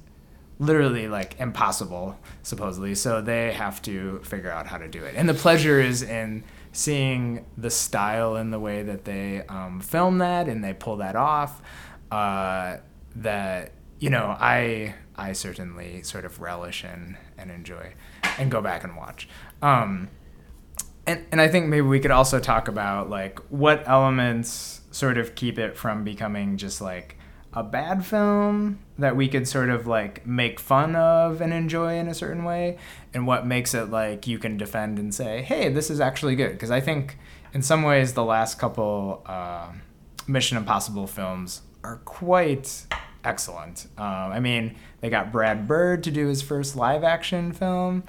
[0.60, 2.96] literally like impossible supposedly.
[2.96, 6.44] So they have to figure out how to do it, and the pleasure is in
[6.72, 11.16] seeing the style and the way that they um, film that and they pull that
[11.16, 11.62] off.
[12.12, 12.78] Uh,
[13.16, 17.94] that you know I I certainly sort of relish in and enjoy
[18.38, 19.28] and go back and watch.
[19.62, 20.10] Um,
[21.06, 25.36] and and I think maybe we could also talk about like what elements sort of
[25.36, 27.17] keep it from becoming just like
[27.54, 32.08] a bad film that we could sort of like make fun of and enjoy in
[32.08, 32.78] a certain way
[33.14, 36.52] and what makes it like you can defend and say hey this is actually good
[36.52, 37.18] because i think
[37.54, 39.70] in some ways the last couple uh,
[40.28, 42.86] mission impossible films are quite
[43.24, 48.04] excellent um, i mean they got brad bird to do his first live action film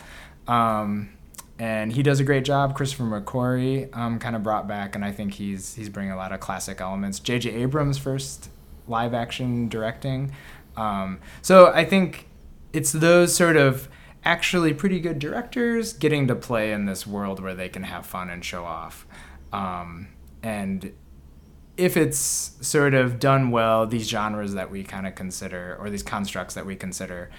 [0.47, 1.11] um,
[1.59, 2.75] and he does a great job.
[2.77, 6.33] Christopher McQuarrie um, kind of brought back, and I think he's he's bringing a lot
[6.33, 7.19] of classic elements.
[7.19, 7.51] J.J.
[7.51, 8.49] Abrams' first
[8.89, 10.33] live action directing,
[10.77, 12.29] um, so I think
[12.73, 13.89] it's those sort of
[14.25, 18.31] actually pretty good directors getting to play in this world where they can have fun
[18.31, 19.07] and show off,
[19.53, 20.09] um,
[20.43, 20.93] and
[21.77, 26.03] if it's sort of done well, these genres that we kind of consider, or these
[26.03, 27.31] constructs that we consider,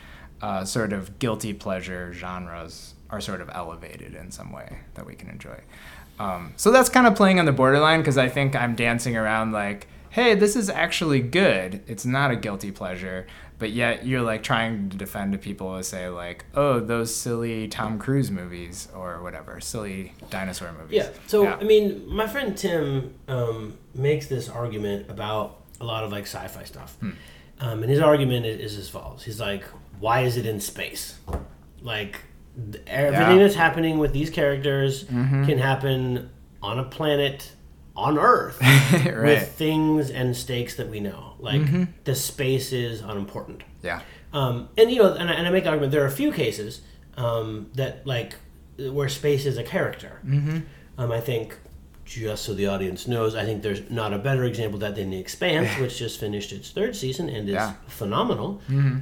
[0.41, 5.13] uh, sort of guilty pleasure genres, are sort of elevated in some way that we
[5.13, 5.59] can enjoy.
[6.19, 9.51] Um, so that's kind of playing on the borderline because I think I'm dancing around
[9.51, 11.82] like, hey, this is actually good.
[11.88, 13.28] It's not a guilty pleasure,
[13.60, 17.67] but yet you're like trying to defend to people who say like, oh, those silly
[17.67, 20.98] Tom Cruise movies or whatever, silly dinosaur movies.
[20.98, 21.10] Yeah.
[21.28, 26.24] So I mean, my friend Tim um, makes this argument about a lot of like
[26.24, 27.10] sci-fi stuff, Hmm.
[27.60, 29.63] um, and his argument is, is as follows: He's like,
[30.00, 31.17] "Why is it in space?
[31.82, 32.19] Like
[32.72, 33.30] th- everything Yeah.
[33.30, 33.39] Mm-hmm.
[33.39, 36.30] that's happening with these characters can happen
[36.62, 37.52] on a planet."
[37.99, 38.69] On Earth, right.
[38.69, 39.23] Mm-hmm.
[39.25, 41.62] with things and stakes that we know, like
[42.05, 43.62] the space is unimportant.
[43.83, 44.01] yeah.
[44.31, 46.31] Um, and you know, and I, and I make the argument there are a few
[46.31, 46.81] cases
[47.17, 48.35] um, that like
[48.77, 50.19] where space is a character.
[50.25, 50.59] Mm-hmm.
[50.99, 51.57] Um, I think
[52.05, 55.09] just so the audience knows, I think there's not a better example of that than
[55.09, 57.73] The Expanse, which just finished its third season and is Yeah.
[57.88, 58.62] phenomenal.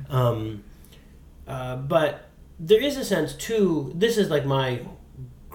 [0.09, 0.63] Um,
[1.47, 2.29] uh, but
[2.59, 3.91] there is a sense too.
[3.95, 4.81] This is like my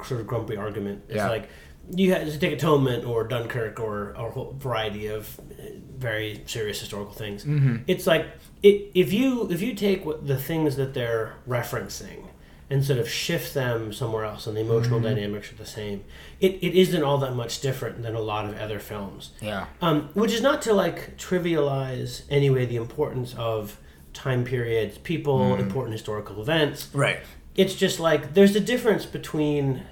[0.05, 1.03] sort of grumpy argument.
[1.09, 1.29] It's Yeah.
[1.29, 1.49] like
[1.91, 5.63] you have to take Atonement or Dunkirk or, or a whole variety of uh,
[5.97, 7.45] very serious historical things.
[7.87, 8.27] It's like
[8.63, 12.29] it, if you if you take what the things that they're referencing
[12.71, 16.03] and sort of shift them somewhere else and the emotional dynamics are the same,
[16.41, 19.33] it, it isn't all that much different than a lot of other films.
[19.43, 19.67] Yeah.
[19.83, 23.79] Um, which is not to like trivialize anyway the importance of
[24.15, 26.89] time periods, people, important historical events.
[26.95, 27.21] Right.
[27.57, 29.83] It's just like there's a difference between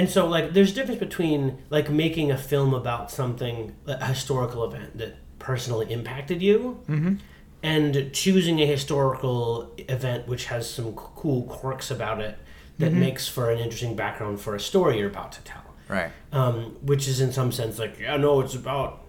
[0.00, 4.64] and so like there's a difference between like making a film about something a historical
[4.64, 7.14] event that personally impacted you mm-hmm.
[7.62, 12.38] and choosing a historical event which has some cool quirks about it
[12.78, 13.00] that mm-hmm.
[13.00, 15.62] makes for an interesting background for a story you're about to tell.
[15.86, 16.12] Right.
[16.32, 19.04] um, which is in some sense like yeah no it's about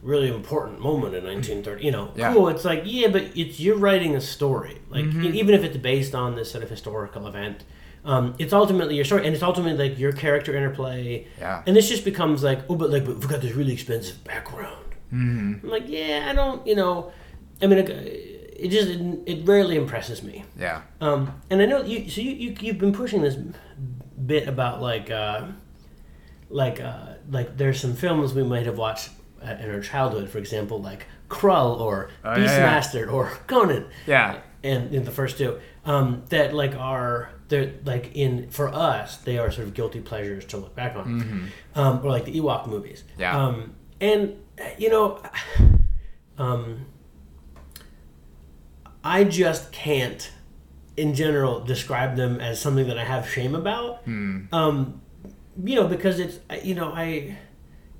[0.00, 2.32] really important moment in 1930 you know Yeah.
[2.32, 4.78] cool it's like yeah but it's you're writing a story.
[4.88, 5.24] Like mm-hmm.
[5.24, 7.64] e- even if it's based on this sort of historical event
[8.04, 11.62] um, it's ultimately your story and it's ultimately like your character interplay Yeah.
[11.66, 14.76] and this just becomes like oh but like but we've got this really expensive background
[15.12, 15.64] Mm-hmm.
[15.66, 17.10] i'm like yeah i don't you know
[17.60, 20.82] i mean it, it just it, it rarely impresses me Yeah.
[21.00, 22.08] um, and I know you.
[22.08, 23.36] So you, you you've been pushing this
[24.26, 25.46] bit about like uh,
[26.48, 29.10] like uh, like there's some films we might have watched
[29.42, 33.04] uh, in our childhood, for example, like Krull or Oh, yeah, yeah.
[33.06, 34.40] Or Conan, Yeah.
[34.62, 39.38] and in the first two, um, that like are they're like in for us they
[39.38, 43.02] are sort of guilty pleasures to look back on, um, or like the Ewok movies.
[43.12, 43.20] Mm-hmm.
[43.20, 43.46] Yeah.
[43.46, 44.36] Um, and
[44.78, 45.22] you know,
[46.38, 46.86] um,
[49.02, 50.30] I just can't,
[50.96, 54.02] in general, describe them as something that I have shame about.
[54.04, 54.44] Hmm.
[54.52, 55.00] Um,
[55.62, 57.38] you know, because it's you know I,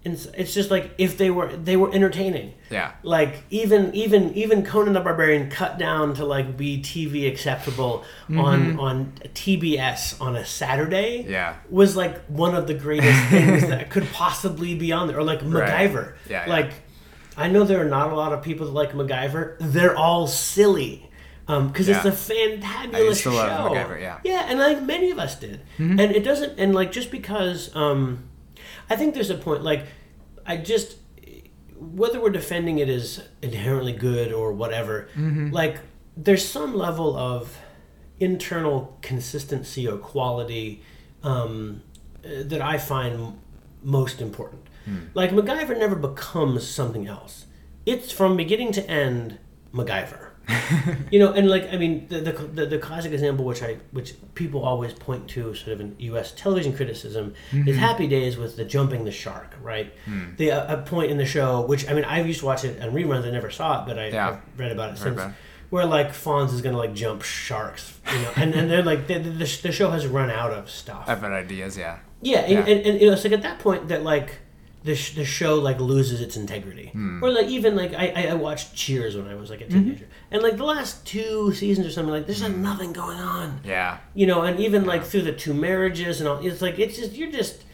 [0.02, 2.54] it's, it's just like if they were they were entertaining.
[2.70, 2.92] Yeah.
[3.02, 8.78] Like even even even Conan the Barbarian cut down to like be TV acceptable on
[8.78, 11.22] on TBS on a Saturday.
[11.22, 11.30] Mm-hmm.
[11.32, 11.56] Yeah.
[11.68, 15.18] was like one of the greatest things that could possibly be on there.
[15.18, 15.90] Or like Right.
[15.90, 16.14] MacGyver.
[16.28, 16.52] Yeah, yeah.
[16.52, 16.72] Like
[17.36, 19.56] I know there are not a lot of people that like MacGyver.
[19.60, 21.06] They're all silly.
[21.48, 22.10] Um, Because it's Yeah.
[22.10, 23.32] a fantabulous show.
[23.32, 24.18] love MacGyver, yeah.
[24.24, 25.60] Yeah, and like many of us did.
[25.78, 25.98] Mm-hmm.
[26.00, 28.24] And it doesn't and like just because um
[28.90, 29.87] I think there's a point like
[30.44, 30.96] I just
[31.79, 35.50] whether we're defending it as inherently good or whatever, Mm-hmm.
[35.50, 35.79] like
[36.16, 37.57] there's some level of
[38.18, 40.83] internal consistency or quality
[41.22, 41.83] um,
[42.22, 43.38] that I find
[43.83, 44.62] most important.
[44.85, 44.96] Hmm.
[45.14, 47.46] Like MacGyver never becomes something else.
[47.87, 49.38] It's from beginning to end
[49.72, 50.29] MacGyver.
[51.10, 54.14] you know, and like I mean, the, the the the classic example, which I which
[54.34, 56.32] people always point to, sort of in U.S.
[56.32, 59.92] television criticism, is Happy Days with the jumping the shark, right?
[60.36, 62.80] The uh, a point in the show, which I mean, I used to watch it
[62.82, 63.26] on reruns.
[63.26, 64.28] I never saw it, but I, Yeah.
[64.28, 65.14] I've read about it since.
[65.14, 65.34] about it.
[65.70, 69.18] Where like Fonz is gonna like jump sharks, you know, and and they're like the,
[69.18, 71.04] the, the show has run out of stuff.
[71.06, 71.78] I've had ideas.
[71.78, 71.98] Yeah.
[72.22, 72.58] Yeah, and, Yeah.
[72.60, 74.38] And, and, you know, it's like at that point that like
[74.82, 77.22] the, sh- the show like loses its integrity, Hmm.
[77.22, 79.84] or like even like I, I watched Cheers when I was like a Mm-hmm.
[79.84, 83.60] teenager, and like the last two seasons or something like there's like nothing going on,
[83.64, 83.98] Yeah.
[84.14, 87.12] you know, and even like through the two marriages and all, it's like it's just
[87.12, 87.64] you're just,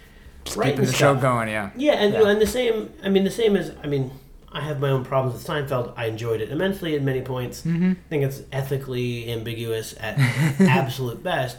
[0.56, 1.48] writing Keeping the show going.
[1.48, 1.70] Yeah.
[1.76, 2.30] Yeah, and you know, Yeah.
[2.32, 2.92] and the same.
[3.04, 4.10] I mean, the same as I mean,
[4.50, 5.92] I have my own problems with Seinfeld.
[5.96, 7.62] I enjoyed it immensely at many points.
[7.62, 7.90] Mm-hmm.
[7.92, 10.18] I think it's ethically ambiguous at
[10.60, 11.56] absolute best.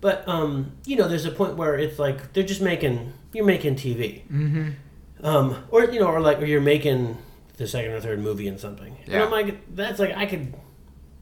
[0.00, 3.74] But um, you know, there's a point where it's like they're just making you're making
[3.74, 4.70] TV, mm-hmm.
[5.22, 7.16] Um, or you know, or like or you're making
[7.56, 8.96] the second or third movie in something.
[9.04, 9.24] And Yeah.
[9.24, 10.54] I'm like, that's like I could,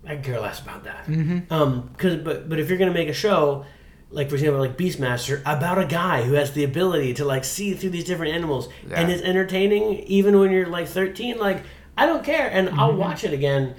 [0.06, 1.06] I could care less about that.
[1.06, 1.52] Mm-hmm.
[1.52, 3.64] Um, cause but but if you're gonna make a show,
[4.10, 7.74] like for example, like Beastmaster, about a guy who has the ability to like see
[7.74, 9.00] through these different animals Yeah.
[9.00, 11.62] and is entertaining even when you're like 13, like
[11.96, 13.74] I don't care, and I'll watch it again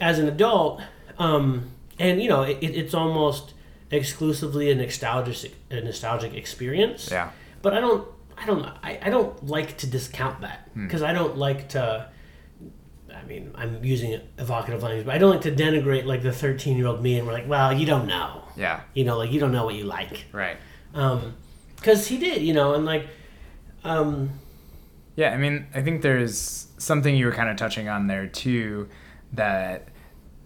[0.00, 0.82] as an adult.
[1.18, 1.70] Um,
[2.00, 3.54] and you know, it, it- it's almost
[3.92, 7.08] exclusively a nostalgic a nostalgic experience.
[7.10, 7.30] Yeah.
[7.60, 10.86] But I don't I don't I, I don't like to discount that Hmm.
[10.86, 12.08] because I don't like to.
[13.14, 16.76] I mean, I'm using evocative language, but I don't like to denigrate like the 13
[16.76, 18.80] year old me, and we're like, well, you don't know, Yeah.
[18.94, 20.56] you know, like you don't know what you like, Right.
[20.94, 21.34] um,
[21.76, 23.06] because he did, you know, and like,
[23.84, 24.30] um,
[25.14, 28.88] Yeah, I mean, I think there's something you were kind of touching on there too
[29.34, 29.88] that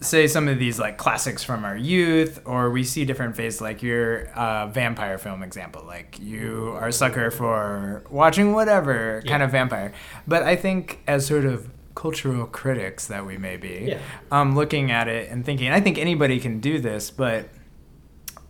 [0.01, 3.83] say some of these like classics from our youth or we see different phases like
[3.83, 9.51] your uh, vampire film example like you are a sucker for watching whatever kind of
[9.51, 9.93] vampire
[10.27, 13.99] but i think as sort of cultural critics that we may be Yeah.
[14.31, 17.49] um, looking at it and thinking i think anybody can do this but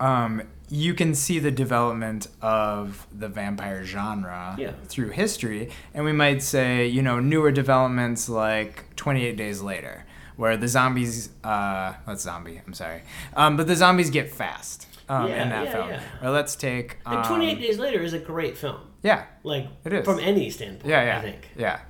[0.00, 4.72] um, you can see the development of the vampire genre Yeah.
[4.88, 10.04] through history, and we might say, you know, newer developments like 28 Days Later,
[10.36, 13.02] where the zombies, uh, that's zombie, I'm sorry,
[13.34, 15.88] um, but the zombies get fast um, Yeah, in that yeah, film.
[15.90, 16.02] yeah.
[16.22, 19.92] Or let's take, um, and 28 Days Later is a great film, yeah, like It
[19.92, 20.04] is.
[20.04, 20.86] from any standpoint.
[20.90, 21.48] yeah, yeah, I think.
[21.56, 21.80] yeah.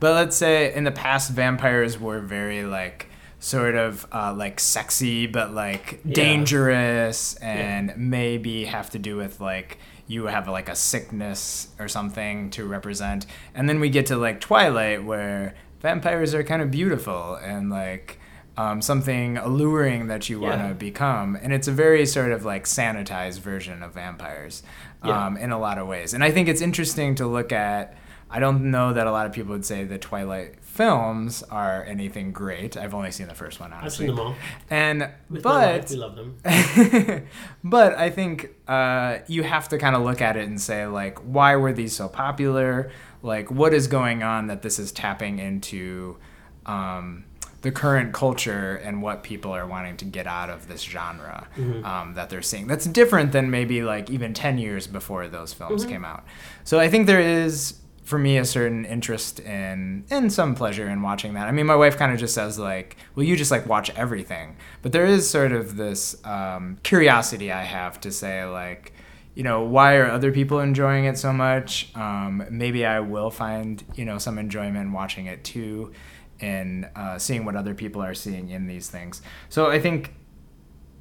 [0.00, 5.26] But let's say in the past, vampires were very like sort of uh, like sexy,
[5.26, 6.14] but like Yeah.
[6.14, 12.50] dangerous, and maybe have to do with like you have like a sickness or something
[12.50, 13.24] to represent.
[13.54, 18.18] And then we get to like Twilight, where vampires are kind of beautiful and like.
[18.56, 20.72] Um, something alluring that you want to Yeah.
[20.74, 24.62] become, and it's a very sort of like sanitized version of vampires
[25.04, 25.26] Yeah.
[25.26, 26.14] um, in a lot of ways.
[26.14, 27.96] And I think it's interesting to look at.
[28.30, 32.30] I don't know that a lot of people would say the Twilight films are anything
[32.30, 32.76] great.
[32.76, 34.06] I've only seen the first one, I've honestly.
[34.06, 34.34] seen them all.
[34.70, 36.36] And With but we love them.
[37.64, 41.18] but I think uh, you have to kind of look at it and say like,
[41.20, 42.90] why were these so popular?
[43.24, 46.18] Like, what is going on that this is tapping into
[46.66, 47.24] um,
[47.62, 51.48] the current culture and what people are wanting to get out of this genre
[51.84, 52.66] um, that they're seeing?
[52.66, 56.24] That's different than maybe like even ten years before those films came out.
[56.64, 57.80] So I think there is.
[58.04, 61.48] For me, a certain interest in and some pleasure in watching that.
[61.48, 64.56] I mean, my wife kind of just says like, "Well, you just like watch everything,"
[64.82, 68.92] but there is sort of this um, curiosity I have to say like,
[69.34, 71.90] you know, why are other people enjoying it so much?
[71.94, 75.92] Um, maybe I will find you know some enjoyment watching it too,
[76.40, 79.22] and uh, seeing what other people are seeing in these things.
[79.48, 80.14] So I think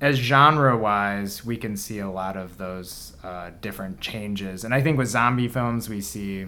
[0.01, 4.65] as genre wise, we can see a lot of those uh, different changes.
[4.65, 6.47] And I think with zombie films, we see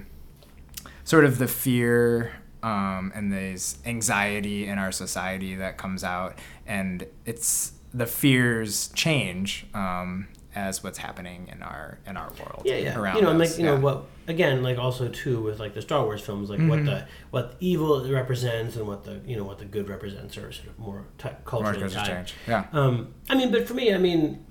[1.05, 6.37] sort of the fear um, and this anxiety in our society that comes out.
[6.65, 12.61] And it's the fears change um, as what's happening in our in our world.
[12.65, 12.97] Yeah, yeah.
[12.99, 15.81] Around you know, and like you know what again, like also too with like the
[15.81, 16.85] Star Wars films, like what Mm-hmm.
[16.85, 20.69] the what evil represents and what the you know what the good represents are sort
[20.69, 22.07] of more t- culturally culture tied.
[22.07, 22.33] change.
[22.47, 22.65] Yeah.
[22.71, 24.45] Um, I mean, but for me, I mean,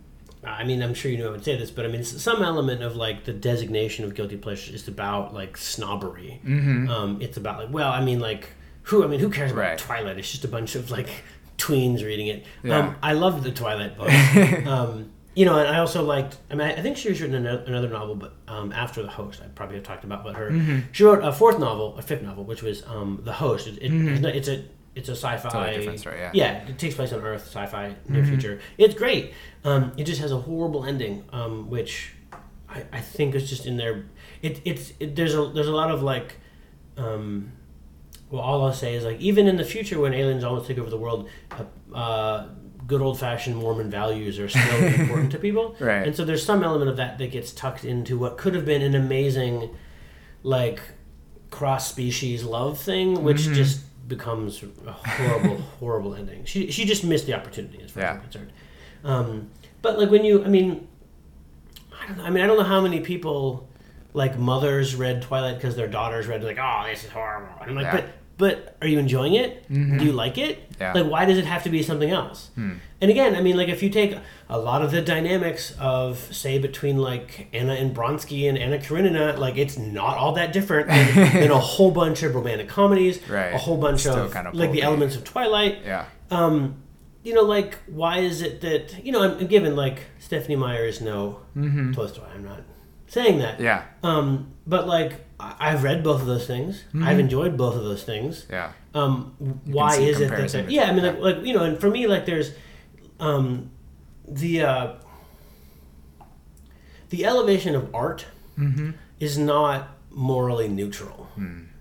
[0.44, 2.82] I mean, I'm sure you know I would say this, but I mean, some element
[2.82, 6.40] of like the designation of guilty pleasure is about like snobbery.
[6.44, 6.90] Mm-hmm.
[6.90, 8.50] Um, it's about like, well, I mean, like
[8.82, 9.02] who?
[9.02, 9.78] I mean, who cares about Right.
[9.78, 10.18] Twilight?
[10.18, 11.08] It's just a bunch of like
[11.56, 12.44] tweens reading it.
[12.62, 12.78] Yeah.
[12.78, 14.10] Um, I loved the Twilight book.
[14.66, 16.36] um, you know, and I also liked.
[16.50, 19.48] I mean, I think she was written another, novel, but um, after the host, I
[19.48, 20.22] probably have talked about.
[20.24, 20.78] But her, Mm-hmm.
[20.92, 23.66] she wrote a fourth novel, a fifth novel, which was um, the host.
[23.66, 25.48] It, it, it's, not, it's a it's a sci-fi.
[25.48, 26.30] Totally different story, yeah.
[26.34, 28.30] Yeah, it takes place on Earth, sci-fi, near Mm-hmm.
[28.30, 28.60] future.
[28.78, 29.32] It's great.
[29.64, 32.12] Um, it just has a horrible ending, um, which
[32.68, 34.04] I, I think is just in there.
[34.42, 36.36] It, it's it, there's a there's a lot of like,
[36.96, 37.50] um,
[38.30, 40.90] well, all I'll say is like even in the future when aliens almost take over
[40.90, 41.64] the world, uh,
[41.96, 42.46] uh,
[42.86, 45.76] good old fashioned Mormon values are still important to people.
[45.80, 46.06] Right.
[46.06, 48.82] And so there's some element of that that gets tucked into what could have been
[48.82, 49.74] an amazing,
[50.42, 50.80] like,
[51.50, 53.54] cross species love thing, which Mm-hmm.
[53.54, 56.44] just becomes a horrible, horrible ending.
[56.44, 58.52] She she just missed the opportunity as far as I'm concerned.
[59.02, 60.86] Um, but like when you, I mean,
[62.02, 62.24] I don't know.
[62.24, 63.66] I mean, I don't know how many people
[64.12, 67.48] like mothers read Twilight because their daughters read like, oh, this is horrible.
[67.62, 68.00] And I'm like, Yeah.
[68.02, 69.68] but but are you enjoying it?
[69.70, 70.58] Do you like it?
[70.80, 70.92] Yeah.
[70.92, 72.50] Like, why does it have to be something else?
[72.56, 74.16] And again, I mean, like if you take
[74.48, 79.36] a lot of the dynamics of say between like Anna and Vronsky and Anna Karenina,
[79.38, 83.52] like it's not all that different than, than a whole bunch of romantic comedies, Right.
[83.54, 86.06] a whole bunch Still of kind of like the elements of Twilight Yeah.
[86.30, 86.76] um,
[87.22, 89.22] you know, like why is it that you know?
[89.22, 91.40] I'm given like Stephenie Meyer is no
[91.94, 92.24] Tolstoy.
[92.34, 92.62] I'm not
[93.06, 93.54] saying that.
[93.54, 93.64] Mm-hmm.
[93.64, 93.84] Yeah.
[94.02, 95.23] Um, but like
[95.58, 96.84] I've read both of those things.
[97.02, 98.46] I've enjoyed both of those things.
[98.50, 98.72] Yeah.
[98.94, 99.34] Um,
[99.64, 100.48] why is it that?
[100.50, 102.52] they're- Yeah, I mean, like, like you know, and for me, like there's
[103.20, 103.70] um,
[104.28, 104.92] the uh,
[107.10, 108.26] the elevation of art
[108.58, 108.90] Mm-hmm.
[109.18, 111.28] is not morally neutral.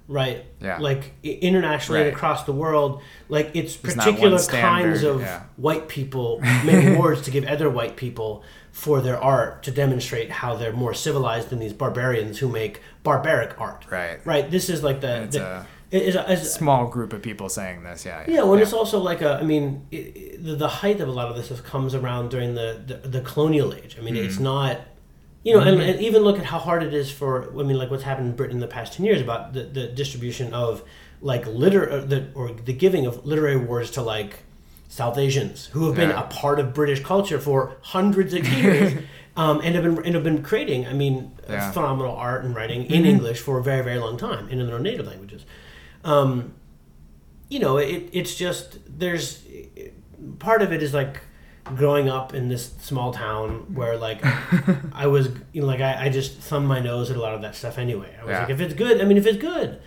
[0.07, 0.43] right?
[0.59, 0.79] Yeah.
[0.79, 2.99] Like internationally and across the world,
[3.29, 5.43] like it's There's particular kinds of yeah.
[5.55, 8.43] white people making awards to give other white people
[8.73, 13.51] for their art to demonstrate how they're more civilized than these barbarians who make barbaric
[13.61, 13.85] art.
[13.89, 14.19] Right.
[14.25, 14.49] Right.
[14.49, 17.49] This is like the, It's the a it is a, is- small group of people
[17.49, 18.03] saying this.
[18.03, 18.25] Yeah.
[18.27, 21.11] yeah, when it's also like a, I mean, it, it- the, the height of a
[21.11, 23.95] lot of this stuff comes around during the, the, the colonial age.
[23.97, 24.43] I mean, it's Mm-hmm.
[24.43, 24.81] not,
[25.43, 27.91] you know, and, and even look at how hard it is for, I mean, like
[27.91, 30.83] what's happened in Britain in the past 10 years about the, the distribution of
[31.21, 34.39] like liter, uh, the, or the giving of literary awards to like
[34.99, 36.19] South Asians who have been Yeah.
[36.23, 38.93] a part of British culture for hundreds of years.
[39.35, 41.15] Um, and have been and have been creating, I mean,
[41.49, 41.71] Yeah.
[41.71, 44.77] phenomenal art and writing in English for a very very long time and in their
[44.77, 45.41] native languages.
[46.03, 46.53] Um,
[47.49, 49.41] you know, it, it's just there's
[50.37, 51.21] part of it is like
[51.63, 54.19] growing up in this small town where like
[55.03, 57.41] I was you know like I, I just thumbed my nose at a lot of
[57.41, 58.11] that stuff anyway.
[58.21, 58.39] I was Yeah.
[58.41, 59.79] like, if it's good, I mean, if it's good,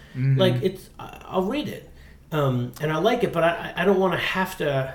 [0.44, 1.88] like it's I'll read it,
[2.32, 4.94] um, and I like it, but I I don't want to have to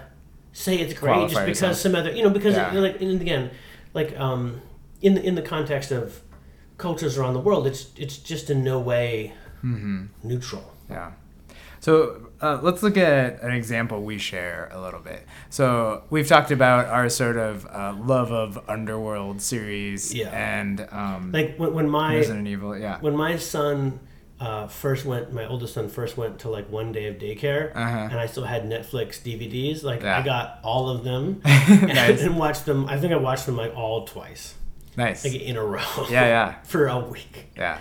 [0.54, 1.78] say it's great Qualify just because yourself.
[1.78, 2.72] some other you know because Yeah.
[2.74, 3.52] like and again
[3.94, 4.62] like um
[5.02, 6.22] in the in the context of
[6.78, 10.06] cultures around the world, it's it's just in no way Mm-hmm.
[10.24, 10.74] neutral.
[10.90, 11.12] Yeah.
[11.80, 15.26] So uh, let's look at an example we share a little bit.
[15.50, 20.30] So we've talked about our sort of uh, love of Underworld series Yeah.
[20.30, 22.78] and um, Like when, when my Resident Evil.
[22.78, 23.00] Yeah.
[23.02, 24.00] when my son
[24.42, 28.08] uh, first went, my oldest son first went to like one day of daycare, Uh-huh.
[28.12, 29.84] and I still had Netflix DVDs.
[29.84, 30.18] Like Yeah.
[30.18, 32.22] I got all of them and, Nice.
[32.24, 32.86] and watched them.
[32.88, 34.56] I think I watched them like all twice,
[34.98, 35.24] Nice.
[35.24, 35.82] like in a row.
[36.10, 36.56] Yeah, yeah.
[36.64, 37.52] for a week.
[37.56, 37.78] Yeah.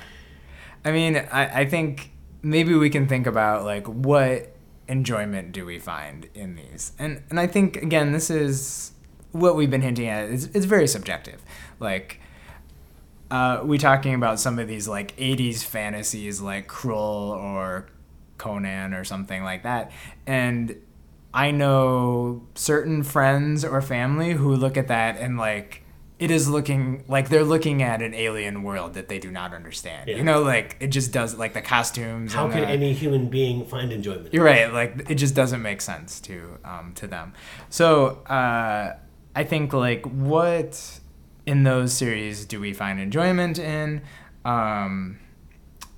[0.84, 2.10] I mean, I, I think
[2.42, 4.54] maybe we can think about like what
[4.88, 6.92] enjoyment do we find in these?
[6.98, 8.92] And and I think again this is
[9.32, 10.28] what we've been hinting at.
[10.28, 11.42] It's, it's very subjective.
[11.78, 12.19] Like
[13.30, 17.86] uh, we talking about some of these like 80s fantasies like Krull or
[18.38, 19.92] Conan or something like that.
[20.26, 20.76] And
[21.32, 25.84] I know certain friends or family who look at that and like
[26.18, 30.08] it is looking like they're looking at an alien world that they do not understand.
[30.08, 30.16] Yeah.
[30.16, 32.34] You know, like it just does like the costumes.
[32.34, 34.34] How can the- any human being find enjoyment?
[34.34, 34.70] you're right.
[34.72, 37.32] Like it just doesn't make sense to um, to them.
[37.70, 38.96] So uh,
[39.34, 40.99] I think like what
[41.50, 44.02] in those series do we find enjoyment in?
[44.44, 45.18] Um,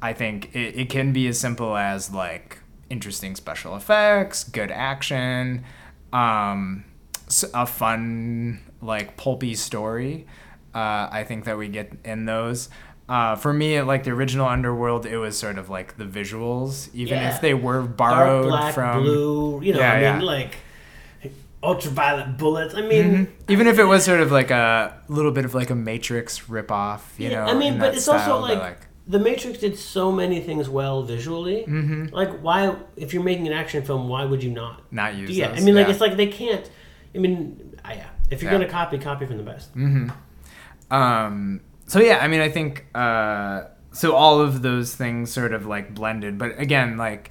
[0.01, 2.59] I think it, it can be as simple as like
[2.91, 5.65] interesting special effects, good action,
[6.13, 6.85] um,
[7.55, 10.27] a fun like pulpy story.
[10.75, 12.69] Uh, I think that we get in those.
[13.09, 17.19] Uh, for me, like the original Underworld, it was sort of like the visuals, even
[17.19, 17.35] Yeah.
[17.35, 19.03] if they were borrowed Dark black, from.
[19.03, 19.61] blue.
[19.63, 20.21] You know, Yeah, I mean, yeah.
[20.23, 20.57] like
[21.63, 22.75] ultraviolet bullets.
[22.75, 25.75] I mean, Even if it was sort of like a little bit of like a
[25.75, 27.53] Matrix ripoff, you Yeah, know.
[27.53, 31.03] I mean, but it's style, also but, like, the Matrix did so many things well
[31.03, 31.65] visually.
[31.69, 32.13] Mhm.
[32.13, 34.83] Like, why, if you're making an action film, why would you not?
[34.93, 35.61] not use Yeah, those.
[35.61, 35.93] I mean, like yeah.
[35.93, 36.69] it's like they can't.
[37.15, 38.07] I mean, I, yeah.
[38.31, 38.59] If you're Yeah.
[38.59, 39.75] gonna copy, copy from the best.
[39.77, 40.09] Mm-hmm.
[40.91, 44.15] Um, so yeah, I mean, I think uh, so.
[44.15, 47.31] All of those things sort of like blended, but again, like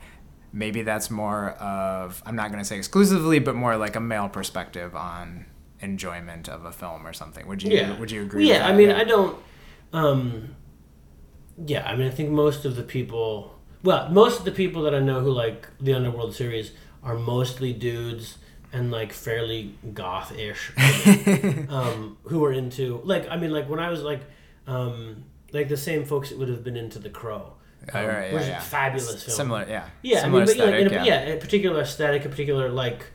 [0.53, 4.95] maybe that's more of I'm not gonna say exclusively, but more like a male perspective
[4.95, 5.45] on
[5.79, 7.47] enjoyment of a film or something.
[7.47, 7.97] Would you Yeah.
[7.99, 8.47] Would you agree?
[8.47, 8.73] Yeah, with that?
[8.73, 9.37] I mean, I don't.
[9.93, 10.55] Um,
[11.65, 14.95] yeah, I mean, I think most of the people, well, most of the people that
[14.95, 16.71] I know who like the Underworld series
[17.03, 18.37] are mostly dudes
[18.73, 20.71] and like fairly goth-ish,
[21.69, 24.21] um, who are into like, I mean, like when I was like,
[24.65, 27.55] um, like the same folks that would have been into The Crow,
[27.93, 28.57] um, right, yeah, which is yeah.
[28.57, 29.35] a fabulous film.
[29.35, 29.89] Similar, yeah.
[30.01, 31.19] Yeah, Similar I mean, but, like, in a, yeah.
[31.21, 33.05] a particular aesthetic, a particular like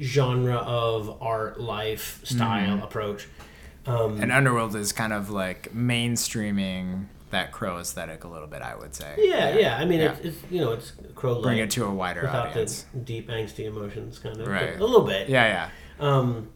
[0.00, 2.84] genre of art, life, style, Mm-hmm.
[2.84, 3.28] approach.
[3.86, 8.74] Um, And Underworld is kind of like mainstreaming that crow aesthetic a little bit, I
[8.76, 9.14] would say.
[9.18, 9.76] Yeah, yeah.
[9.78, 10.12] I mean, Yeah.
[10.12, 12.84] It's, it's you know, it's crow Bring it to a wider without audience.
[12.94, 14.46] the deep angsty emotions, kind of.
[14.46, 14.76] Right.
[14.78, 15.28] A little bit.
[15.28, 15.46] Yeah,
[15.98, 16.06] yeah.
[16.08, 16.50] Um,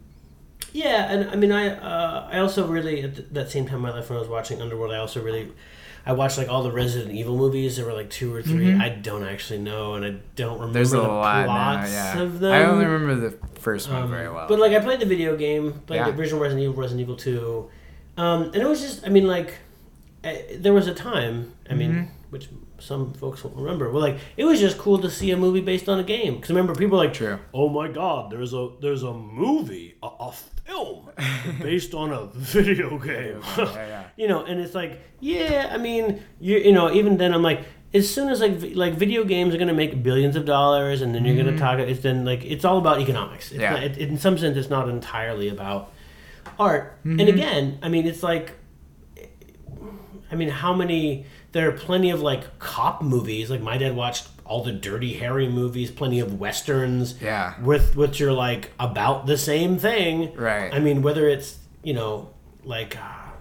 [0.73, 3.91] yeah, and I mean, I uh, I also really at that same time in my
[3.91, 5.51] life when I was watching Underworld, I also really.
[6.07, 7.75] I watched like all the Resident Evil movies.
[7.77, 10.73] There were like two or 3 I don't actually know, and I don't remember Mm-hmm.
[10.73, 12.19] There's a the lot plots now, yeah.
[12.21, 12.51] of them.
[12.53, 14.47] I only remember the first one Um, very well.
[14.47, 16.09] But like I played the video game, played Yeah.
[16.11, 17.69] the original Resident Evil, Resident Evil Two,
[18.17, 19.55] um, and it was just I mean like
[20.23, 22.11] uh, there was a time I mean Mm-hmm.
[22.31, 22.49] which
[22.79, 25.89] some folks won't remember, but like it was just cool to see a movie based
[25.89, 27.39] on a game because remember people were like True.
[27.53, 30.33] oh my god there's a there's a movie a, a
[30.67, 31.09] film
[31.61, 32.25] based on a
[32.57, 34.03] video game yeah, yeah.
[34.17, 37.61] you know and it's like yeah I mean you you know even then I'm like
[37.93, 41.23] as soon as like like video games are gonna make billions of dollars and then
[41.25, 43.71] you're gonna talk it's then like it's all about economics it's Yeah.
[43.73, 45.81] not, it, in some sense it's not entirely about
[46.59, 47.19] art Mm-hmm.
[47.21, 48.47] and again I mean it's like
[50.29, 51.25] I mean, how many?
[51.57, 53.49] There are plenty of like cop movies.
[53.49, 57.15] Like my dad watched all the Dirty Harry movies, plenty of westerns.
[57.21, 57.59] Yeah.
[57.61, 60.33] With which are like about the same thing.
[60.35, 60.73] Right.
[60.73, 62.29] I mean, whether it's you know
[62.63, 63.31] like uh,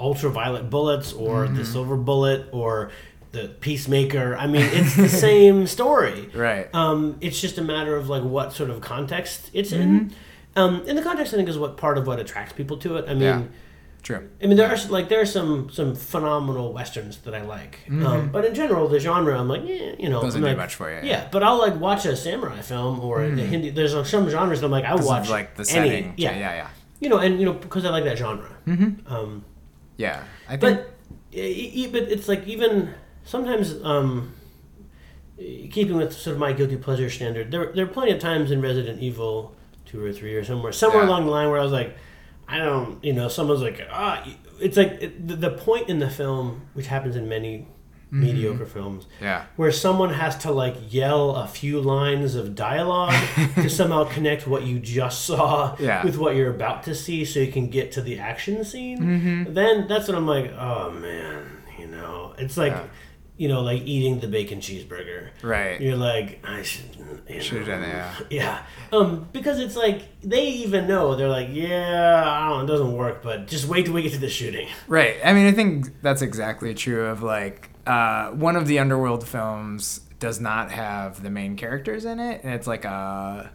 [0.00, 1.56] ultraviolet bullets or Mm-hmm.
[1.56, 2.90] the silver bullet or
[3.32, 4.36] the peacemaker.
[4.36, 6.28] I mean, it's the same story.
[6.34, 6.72] Right.
[6.74, 10.12] Um, it's just a matter of like what sort of context it's in.
[10.56, 13.04] Um, and the context, I think, is what part of what attracts people to it.
[13.08, 13.42] I mean, Yeah.
[14.06, 14.28] True.
[14.40, 18.30] I mean, there are like there are some some phenomenal westerns that I like, um,
[18.30, 20.26] but in general, the genre, I'm like, yeah, you know, Mm-hmm.
[20.26, 21.04] Doesn't I'm do like, much for you, Yeah.
[21.04, 21.28] yeah.
[21.32, 23.70] but I'll like watch a samurai film or a Hindi.
[23.70, 26.14] There's uh, some genres that I'm like, I watch like the any- setting.
[26.16, 26.54] yeah, Yeah.
[26.60, 26.68] Yeah.
[27.00, 28.48] you know, and you know because I like that genre.
[28.68, 29.12] Mm-hmm.
[29.12, 29.44] Um,
[29.96, 30.22] Yeah.
[30.48, 30.78] I think.
[30.78, 30.92] but
[31.92, 32.94] but it's like even
[33.24, 34.34] sometimes um,
[35.70, 38.60] keeping with sort of my guilty pleasure standard, there there are plenty of times in
[38.62, 39.54] Resident Evil
[39.84, 41.08] two or three or somewhere somewhere Yeah.
[41.08, 41.96] along the line where I was like,
[42.48, 44.24] I don't, you know, someone's like, ah,
[44.60, 47.68] it's like it, the, the point in the film, which happens in many
[48.06, 48.20] Mm-hmm.
[48.20, 49.46] mediocre films, yeah.
[49.56, 53.12] where someone has to like yell a few lines of dialogue
[53.56, 56.04] to somehow connect what you just saw Yeah.
[56.04, 59.54] with what you're about to see so you can get to the action scene Mm-hmm.
[59.54, 62.84] then that's when i'm like oh man you know it's like Yeah.
[63.36, 65.80] You know like eating the bacon cheeseburger Right.
[65.80, 66.84] you're like i should
[67.28, 67.86] you Should have know.
[67.86, 67.90] done.
[67.90, 68.14] Yeah.
[68.30, 68.62] yeah
[68.92, 72.96] um because it's like they even know they're like yeah i don't know it doesn't
[72.96, 75.16] work but just wait till we get to the shooting Right.
[75.24, 80.00] I mean, I think that's exactly true of like uh, one of the underworld films
[80.18, 83.50] does not have the main characters in it, and it's like a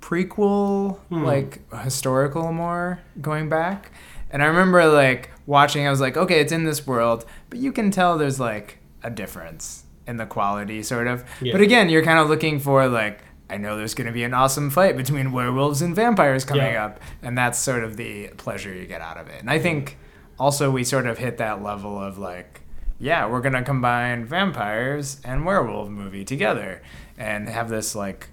[0.00, 3.90] prequel, like historical more going back.
[4.30, 7.72] And I remember like watching, I was like, okay, it's in this world, but you
[7.72, 11.24] can tell there's like a difference in the quality, sort of.
[11.40, 11.52] Yeah.
[11.52, 13.20] But again, you're kind of looking for like.
[13.48, 16.84] I know there's going to be an awesome fight between werewolves and vampires coming Yeah.
[16.86, 19.40] up, and that's sort of the pleasure you get out of it.
[19.40, 19.98] And I think
[20.38, 22.60] also we sort of hit that level of like
[22.98, 26.80] yeah we're gonna combine vampires and werewolf movie together
[27.18, 28.28] and have this like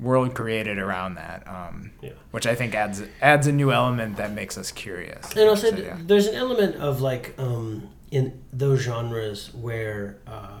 [0.00, 2.10] world created around that um, Yeah.
[2.32, 5.76] which i think adds adds a new element that makes us curious And also, So,
[5.76, 5.96] yeah.
[6.00, 10.60] there's an element of like um, in those genres where uh,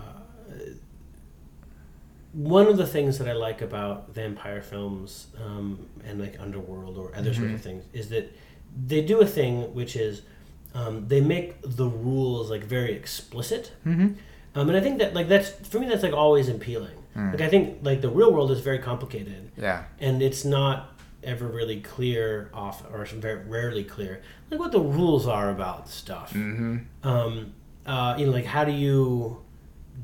[2.32, 7.14] one of the things that I like about vampire films um, and like Underworld or
[7.14, 8.36] other sorts of things is that
[8.86, 10.22] they do a thing which is
[10.74, 13.70] um, they make the rules like very explicit.
[13.86, 14.14] Mm-hmm.
[14.56, 16.98] Um, and I think that like that's for me that's like always appealing.
[17.16, 20.93] Like I think like the real world is very complicated yeah and it's not
[21.24, 26.32] ever really clear off or very rarely clear like what the rules are about stuff.
[26.32, 26.78] Mm-hmm.
[27.02, 27.52] um,
[27.86, 29.40] uh, you know like how do you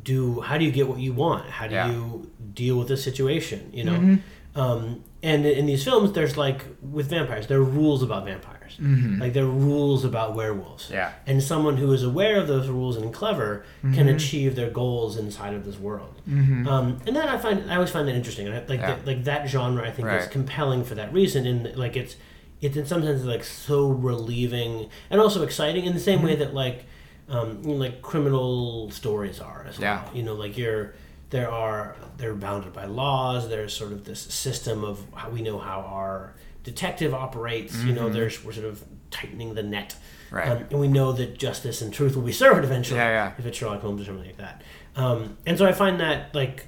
[0.04, 1.48] do how do you get what you want?
[1.50, 1.90] How do Yeah.
[1.90, 4.18] you deal with a situation you know?
[4.54, 9.32] Um, and in these films there's like with vampires there are rules about vampires like
[9.32, 10.90] there are rules about werewolves.
[10.90, 11.12] Yeah.
[11.26, 13.64] and someone who is aware of those rules and clever
[13.94, 16.20] can achieve their goals inside of this world.
[16.28, 18.46] Um, and that i find i always find that interesting.
[18.48, 18.86] Like Yeah.
[18.94, 21.46] that, like that genre i think is compelling for that reason.
[21.46, 22.16] And like it's
[22.60, 26.52] it's in some sense like so relieving and also exciting in the same way that
[26.54, 26.84] like
[27.28, 30.02] um, you know, like criminal stories are as well.
[30.04, 30.12] Yeah.
[30.16, 30.94] you know like you're
[31.30, 33.48] there are they're bounded by laws.
[33.48, 38.08] There's sort of this system of how we know how our detective operates you know
[38.08, 39.96] there's we're sort of tightening the net
[40.30, 40.48] Right.
[40.48, 43.32] um, and we know that justice and truth will be served eventually Yeah, yeah.
[43.38, 44.62] if it's Sherlock Holmes or something like that
[44.96, 46.66] um, and so I find that like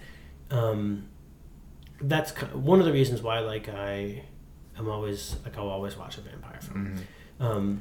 [0.51, 1.09] um,
[2.01, 4.25] that's one of the reasons why like I
[4.79, 6.87] am always like I'll always watch a vampire film
[7.39, 7.45] Mm-hmm.
[7.47, 7.81] um,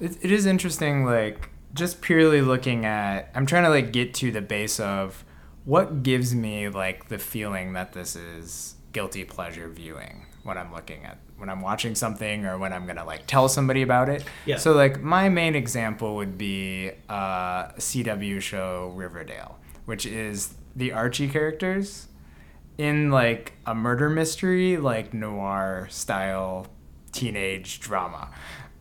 [0.00, 4.30] it, it is interesting like just purely looking at i'm trying to like get to
[4.32, 5.22] the base of
[5.66, 11.04] what gives me like the feeling that this is guilty pleasure viewing when i'm looking
[11.04, 14.56] at when i'm watching something or when i'm gonna like tell somebody about it Yeah.
[14.58, 21.28] so like my main example would be uh, cw show riverdale which is the archie
[21.28, 22.08] characters
[22.76, 26.66] in like a murder mystery like noir style
[27.12, 28.30] teenage drama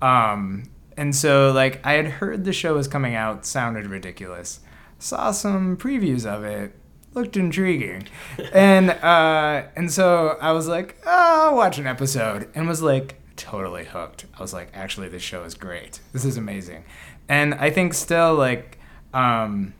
[0.01, 0.63] um
[0.95, 4.59] and so like i had heard the show was coming out sounded ridiculous
[4.99, 6.73] saw some previews of it
[7.17, 8.07] looked intriguing.
[8.53, 13.15] And uh and so i was like oh, i'll watch an episode and was like
[13.35, 14.25] totally hooked.
[14.37, 15.99] I was like actually this show is great.
[16.13, 16.83] This is amazing.
[17.27, 18.79] And i think still like
[19.13, 19.73] um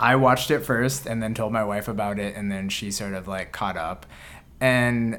[0.00, 3.12] I watched it first and then told my wife about it, and then she sort
[3.12, 4.06] of like caught up.
[4.58, 5.16] And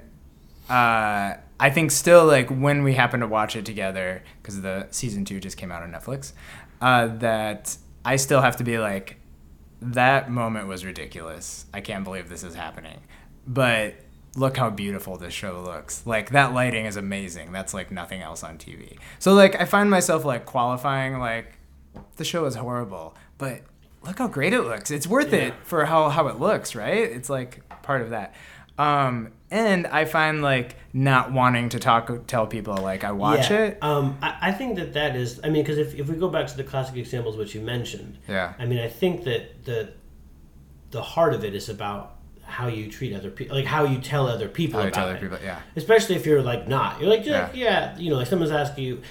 [0.67, 5.23] uh, I think still like when we happened to watch it together, because the season
[5.23, 6.33] two just came out on Netflix,
[6.81, 9.17] uh, that I still have to be like,
[9.81, 11.65] that moment was ridiculous.
[11.73, 12.99] I can't believe this is happening.
[13.47, 13.95] But
[14.35, 16.05] look how beautiful this show looks.
[16.05, 17.51] Like that lighting is amazing.
[17.51, 18.97] That's like nothing else on TV.
[19.19, 21.57] So like I find myself like qualifying like
[22.17, 23.61] the show is horrible, but
[24.03, 24.91] look how great it looks.
[24.91, 25.39] It's worth Yeah.
[25.47, 26.99] it for how how it looks, right?
[27.11, 28.33] It's like part of that.
[28.77, 33.57] Um, and I find like not wanting to talk tell people like I watch yeah.
[33.65, 33.77] it.
[33.83, 35.39] Um, I, I think that that is.
[35.43, 38.17] I mean, because if, if we go back to the classic examples which you mentioned,
[38.27, 38.53] Yeah.
[38.57, 39.93] I mean, I think that the
[40.91, 44.27] the heart of it is about how you treat other people, like how you tell
[44.27, 45.21] other people How about tell other it.
[45.21, 45.59] people, yeah.
[45.75, 47.93] Especially if you're like not, you're like, yeah, Yeah.
[47.93, 49.01] yeah, you know, like someone's asking you.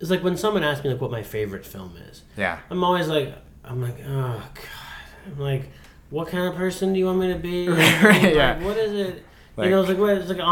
[0.00, 2.22] It's like when someone asks me like what my favorite film is.
[2.36, 2.58] Yeah.
[2.70, 3.34] I'm always like,
[3.64, 5.68] I'm like, oh god, I'm like,
[6.10, 7.68] what kind of person do you want me to be?
[7.68, 8.62] Right, Like, yeah.
[8.64, 9.24] What is it?
[9.56, 10.46] Like- you know, it's like what it's like Am-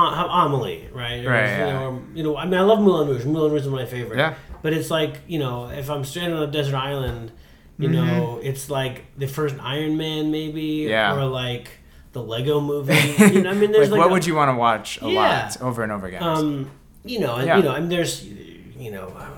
[0.52, 1.24] Amelie, right?
[1.24, 1.72] Or, Right, You yeah.
[1.72, 3.24] know, or, you know, I mean, I love Moulin Rouge.
[3.24, 4.18] Moulin Rouge is my favorite.
[4.18, 4.34] Yeah.
[4.62, 7.30] But it's like you know, if I'm stranded on a desert island,
[7.78, 8.06] you Mm-hmm.
[8.06, 11.14] know, it's like the first Iron Man, maybe, Yeah.
[11.14, 11.68] or like
[12.12, 12.94] the Lego Movie.
[13.32, 15.08] you know, I mean, there's like, like, what a- would you want to watch a
[15.08, 15.42] Yeah.
[15.44, 16.22] lot over and over again?
[16.22, 16.70] um,
[17.04, 17.56] you know, and, Yeah.
[17.58, 19.36] you know, I mean, there's, you know, I don't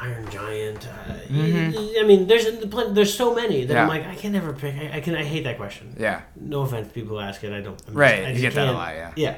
[0.00, 0.86] Iron Giant.
[0.86, 2.00] Uh, Mhm.
[2.00, 2.46] I mean, there's
[2.94, 4.74] there's so many that I'm like, I can never pick.
[4.74, 5.14] I, I can.
[5.14, 5.94] I hate that question.
[5.98, 6.22] yeah.
[6.36, 7.52] No offense, to people who ask it.
[7.52, 7.80] I don't.
[7.86, 9.12] I'm Right, I you just get that a lot, yeah.
[9.16, 9.36] Yeah.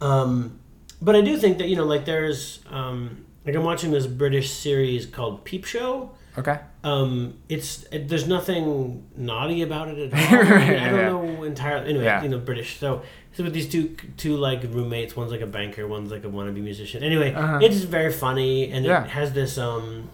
[0.00, 0.58] Um,
[1.00, 4.50] but I do think that you know, like, there's um, like I'm watching this British
[4.52, 6.10] series called Peep Show.
[6.38, 6.58] Okay.
[6.84, 10.38] Um, it's it, there's nothing naughty about it at all.
[10.52, 11.08] I, mean, I don't yeah.
[11.08, 11.88] know entirely.
[11.90, 12.22] Anyway, Yeah.
[12.22, 12.78] you know, British.
[12.78, 13.02] So
[13.36, 16.62] so with these two two like roommates, one's like a banker, one's like a wannabe
[16.62, 17.02] musician.
[17.04, 17.58] Anyway, Uh-huh.
[17.62, 19.04] it's very funny and Yeah.
[19.04, 20.08] it has this um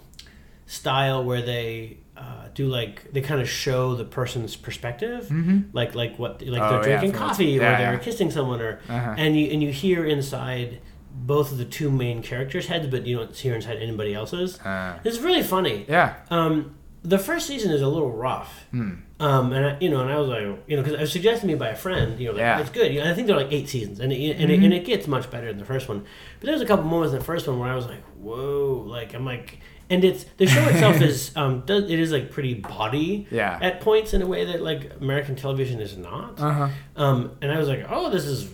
[0.67, 1.99] style where they.
[2.15, 5.59] Uh, do like they kind of show the person's perspective, Mm-hmm.
[5.73, 7.97] like like what like Oh, they're drinking the- coffee or they're yeah.
[7.99, 9.15] kissing someone or Uh-huh.
[9.17, 13.17] and you and you hear inside both of the two main characters' heads, but you
[13.17, 14.61] don't hear inside anybody else's.
[14.61, 15.87] Uh, It's really funny.
[15.89, 16.15] yeah.
[16.31, 18.65] Um, the first season is a little rough.
[18.71, 18.93] Hmm.
[19.19, 21.43] Um, and I, you know, and I was like, you know, because it was suggested
[21.43, 22.61] to me by a friend, you know, like, Yeah.
[22.61, 22.93] it's good.
[22.93, 25.07] You know, I think they're like eight seasons, and it, and, it, and it gets
[25.07, 26.05] much better than the first one.
[26.41, 28.85] But there was a couple moments in the first one where I was like, whoa,
[28.87, 29.59] like I'm like,
[29.91, 33.59] and it's the show itself is um, does, it is like pretty body Yeah.
[33.61, 36.41] at points in a way that like American television is not.
[36.41, 36.69] Uh huh.
[36.97, 38.53] Um, and I was like, oh, this is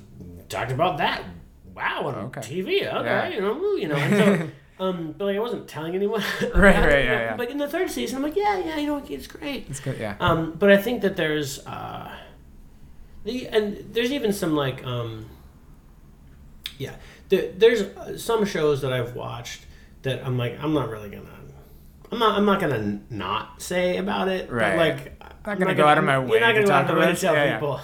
[0.49, 1.22] talked about that.
[1.74, 2.40] Wow, on Okay.
[2.40, 2.66] TV.
[2.92, 3.28] Okay, Yeah.
[3.28, 3.94] you know, you know.
[4.05, 4.49] And so,
[4.79, 6.22] um, but like I wasn't telling anyone.
[6.41, 7.37] Right, right, you yeah, know, yeah.
[7.37, 9.66] But in the third season, I'm like, yeah, yeah, you know, it's great.
[9.68, 9.99] It's good.
[9.99, 10.16] Yeah.
[10.20, 12.11] Um, but I think that there's, uh,
[13.24, 15.29] the and there's even some like, um,
[16.79, 16.95] yeah,
[17.29, 19.66] there, there's uh, some shows that I've watched
[20.03, 21.24] that I'm like, I'm not really gonna.
[22.11, 22.39] I'm not.
[22.39, 24.51] I'm not gonna not say about it.
[24.51, 24.76] Right.
[24.76, 26.31] But like, I'm not gonna go out of my way.
[26.31, 27.29] You're not gonna go out talk of my way about to it.
[27.29, 27.55] tell Yeah, yeah.
[27.59, 27.81] people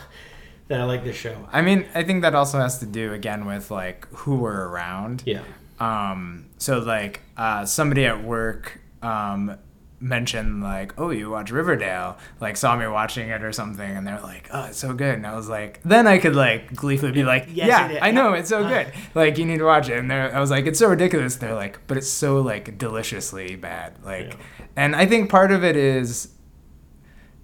[0.69, 1.37] that I like this show.
[1.53, 5.23] I mean, I think that also has to do again with like who we're around.
[5.27, 5.43] Yeah.
[5.81, 9.59] Um, so like uh, somebody at work um,
[10.01, 14.21] mentioned like, "Oh, you watch Riverdale?" Like saw me watching it or something, and they're
[14.21, 17.25] like, "Oh, it's so good." And I was like, then I could like gleefully be
[17.25, 17.99] like, Yes, "Yeah.
[18.03, 18.69] I know it's so Uh.
[18.69, 18.93] good.
[19.15, 21.55] Like you need to watch it." And they're, I was like, "It's so ridiculous." They're
[21.55, 24.65] like, "But it's so like deliciously bad." Like, Yeah.
[24.77, 26.29] and I think part of it is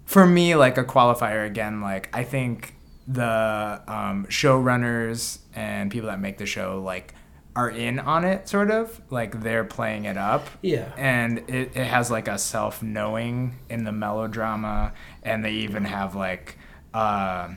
[0.05, 2.75] for me like a qualifier again like i think
[3.07, 7.13] the um, showrunners and people that make the show like
[7.55, 10.47] are in on it sort of like they're playing it up.
[10.61, 10.91] Yeah.
[10.97, 14.93] and it, it has like a self-knowing in the melodrama
[15.23, 16.57] and they even have like
[16.93, 17.49] uh,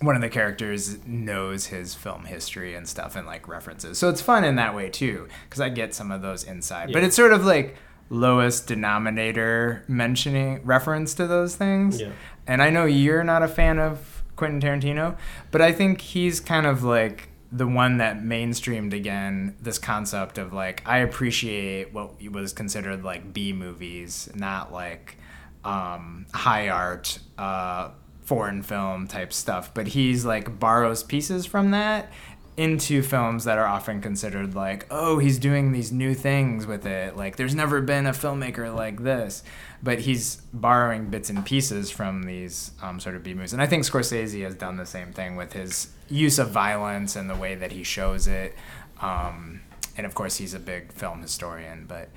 [0.00, 3.96] one of the characters knows his film history and stuff and like references.
[3.98, 6.92] So it's fun in that way too because i get some of those inside.
[6.92, 7.76] But it's sort of like
[8.10, 12.00] lowest denominator mentioning reference to those things.
[12.00, 12.10] Yeah.
[12.46, 15.16] and i know you're not a fan of quentin tarantino
[15.50, 20.52] but i think he's kind of like the one that mainstreamed again this concept of
[20.52, 25.16] like I appreciate what was considered like B movies, not like
[25.64, 27.90] um, high art uh,
[28.22, 29.72] foreign film type stuff.
[29.74, 32.10] But he's like borrows pieces from that
[32.56, 37.16] into films that are often considered like, oh, he's doing these new things with it.
[37.16, 39.42] Like, there's never been a filmmaker like this.
[39.82, 43.52] But he's borrowing bits and pieces from these um, sort of B movies.
[43.52, 47.28] And I think Scorsese has done the same thing with his use of violence and
[47.28, 48.54] the way that he shows it.
[49.00, 49.60] Um,
[49.96, 51.86] and of course, he's a big film historian.
[51.86, 52.08] But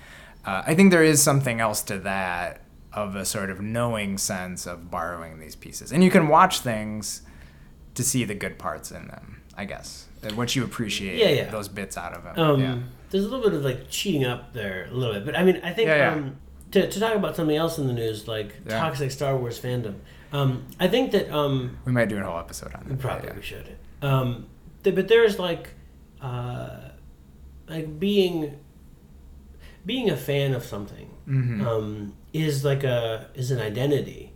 [0.46, 2.62] uh, I think there is something else to that
[2.94, 5.92] of a sort of knowing sense of borrowing these pieces.
[5.92, 7.22] And you can watch things
[7.96, 10.06] to see the good parts in them, I guess.
[10.24, 11.50] Uh, What you appreciate Yeah, yeah.
[11.52, 12.40] those bits out of them.
[12.40, 12.78] Um, yeah.
[13.10, 15.60] There's a little bit of like cheating up there a little bit, but I mean,
[15.64, 16.12] I think Yeah, yeah.
[16.14, 16.38] Um,
[16.72, 19.96] to, to talk about something else in the news, like toxic Star Wars fandom.
[20.32, 23.00] Um, I think that um, We might do a whole episode on it.
[23.00, 23.76] probably we should.
[24.02, 24.48] Um,
[24.84, 25.70] th- but there's like,
[26.22, 26.70] uh,
[27.68, 28.58] like being
[29.86, 31.66] being a fan of something Mhm.
[31.66, 34.34] um, is like a is an identity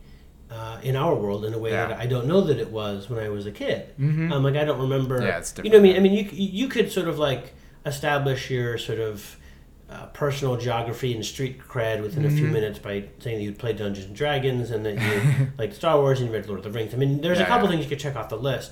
[0.50, 1.88] uh, in our world in a way Yeah.
[1.88, 3.88] that I don't know that it was when I was a kid.
[4.00, 4.32] Mhm.
[4.32, 5.22] Um, like I don't remember.
[5.22, 5.96] Yeah, it's You know what I mean?
[5.96, 7.54] I mean, you you could sort of like
[7.86, 9.38] establish your sort of
[9.90, 12.54] uh, personal geography and street cred within a few Mm-hmm.
[12.54, 16.20] minutes by saying that you played Dungeons and Dragons and that you like Star Wars
[16.20, 16.94] and you read Lord of the Rings.
[16.94, 17.72] I mean, there's a couple yeah.
[17.74, 18.72] things you could check off the list.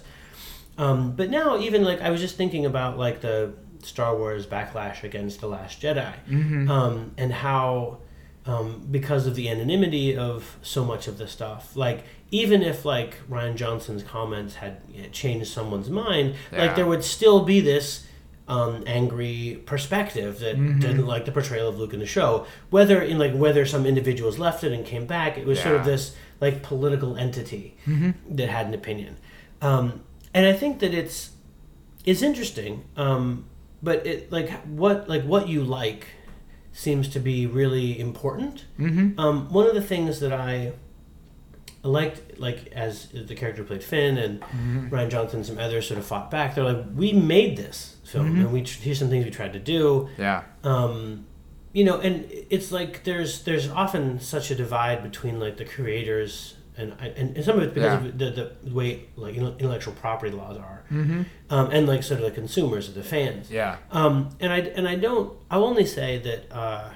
[0.82, 3.54] Um, but now, even like I was just thinking about like the
[3.84, 6.70] Star Wars backlash against the Last Jedi, Mm-hmm.
[6.72, 8.00] um, and how
[8.46, 13.18] um, because of the anonymity of so much of the stuff, like even if like
[13.30, 14.82] Rian Johnson's comments had
[15.14, 16.66] changed someone's mind, Yeah.
[16.66, 18.08] like there would still be this.
[18.48, 20.80] Um, angry perspective that Mm-hmm.
[20.80, 22.46] didn't like the portrayal of Luke in the show.
[22.70, 25.86] Whether in like whether some individuals left it and came back, it was sort of
[25.86, 28.12] this like political entity Mm-hmm.
[28.36, 29.16] that had an opinion.
[29.62, 30.02] Um,
[30.34, 31.32] and I think that it's
[32.06, 33.46] it's interesting, um,
[33.84, 36.08] but it like what like what you like
[36.74, 38.66] seems to be really important.
[38.80, 39.20] Mm-hmm.
[39.20, 40.72] Um, one of the things that I
[41.84, 44.90] liked, like as the character played Finn and Mm-hmm.
[44.90, 46.56] Rian Johnson, and some others sort of fought back.
[46.56, 48.42] They're like, we made this film, Mm-hmm.
[48.42, 50.10] and we here's some things we tried to do.
[50.18, 50.44] Yeah.
[50.64, 51.26] Um,
[51.74, 56.56] you know, and it's like there's there's often such a divide between like the creators
[56.82, 58.08] and and, and some of it's because Yeah.
[58.10, 61.22] of the, the way like intellectual property laws are, Mm-hmm.
[61.50, 63.50] um, and like sort of the consumers or the fans.
[63.52, 63.78] Yeah.
[63.92, 65.28] Um, and I and I don't.
[65.52, 66.90] I'll only say that, uh,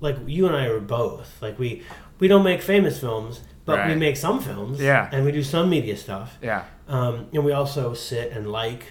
[0.00, 1.82] like you and I are both like we
[2.20, 4.80] we don't make famous films, but we make some films.
[4.80, 5.10] Yeah.
[5.12, 6.38] And we do some media stuff.
[6.42, 6.64] Yeah.
[6.88, 8.82] Um, and we also sit and like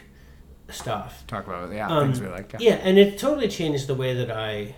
[0.69, 1.23] stuff.
[1.27, 2.55] Talk about yeah Um, things we like.
[2.59, 4.75] Yeah, and it totally changed the way that I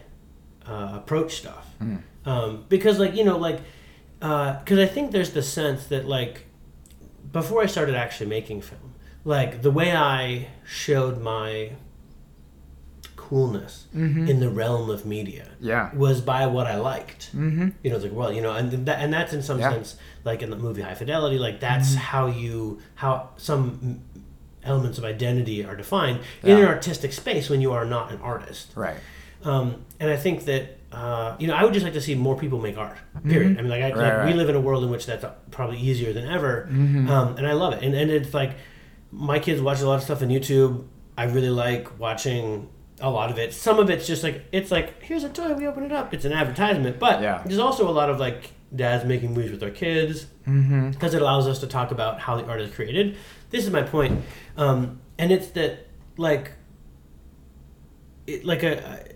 [0.70, 1.66] uh, approach stuff.
[1.82, 2.02] Mm.
[2.26, 3.62] Um, because, like, you know, like,
[4.20, 6.46] because I think there's the sense that, like,
[7.32, 8.94] before I started actually making film,
[9.26, 11.72] like, the way I showed my
[13.16, 14.28] coolness Mm-hmm.
[14.28, 15.94] in the realm of media Yeah.
[15.96, 17.36] was by what I liked.
[17.36, 17.70] Mm-hmm.
[17.84, 19.72] You know, it's like, well, you know, and that, and that's in some Yeah.
[19.72, 21.98] sense, like in the movie High Fidelity, like that's Mm-hmm.
[21.98, 24.02] how you, how some
[24.64, 28.72] elements of identity are defined in an artistic space when you are not an artist.
[28.76, 28.98] Right.
[29.44, 32.38] Um, and I think that, uh, you know, I would just like to see more
[32.38, 33.58] people make art, period.
[33.58, 35.78] I mean, like, I, Right, like we live in a world in which that's probably
[35.80, 36.68] easier than ever.
[36.72, 37.10] Mm-hmm.
[37.10, 37.84] Um, and I love it.
[37.84, 38.56] And, and it's like,
[39.12, 40.86] my kids watch a lot of stuff on YouTube.
[41.18, 42.70] I really like watching
[43.02, 43.54] a lot of it.
[43.54, 46.14] Some of it's just like it's like here's a toy, we open it up.
[46.14, 47.42] It's an advertisement, but Yeah.
[47.46, 50.92] there's also a lot of like dads making movies with their kids Mm-hmm.
[50.92, 53.18] because it allows us to talk about how the art is created.
[53.50, 54.24] This is my point,
[54.58, 56.54] um, and it's that like
[58.26, 59.07] it, like a it,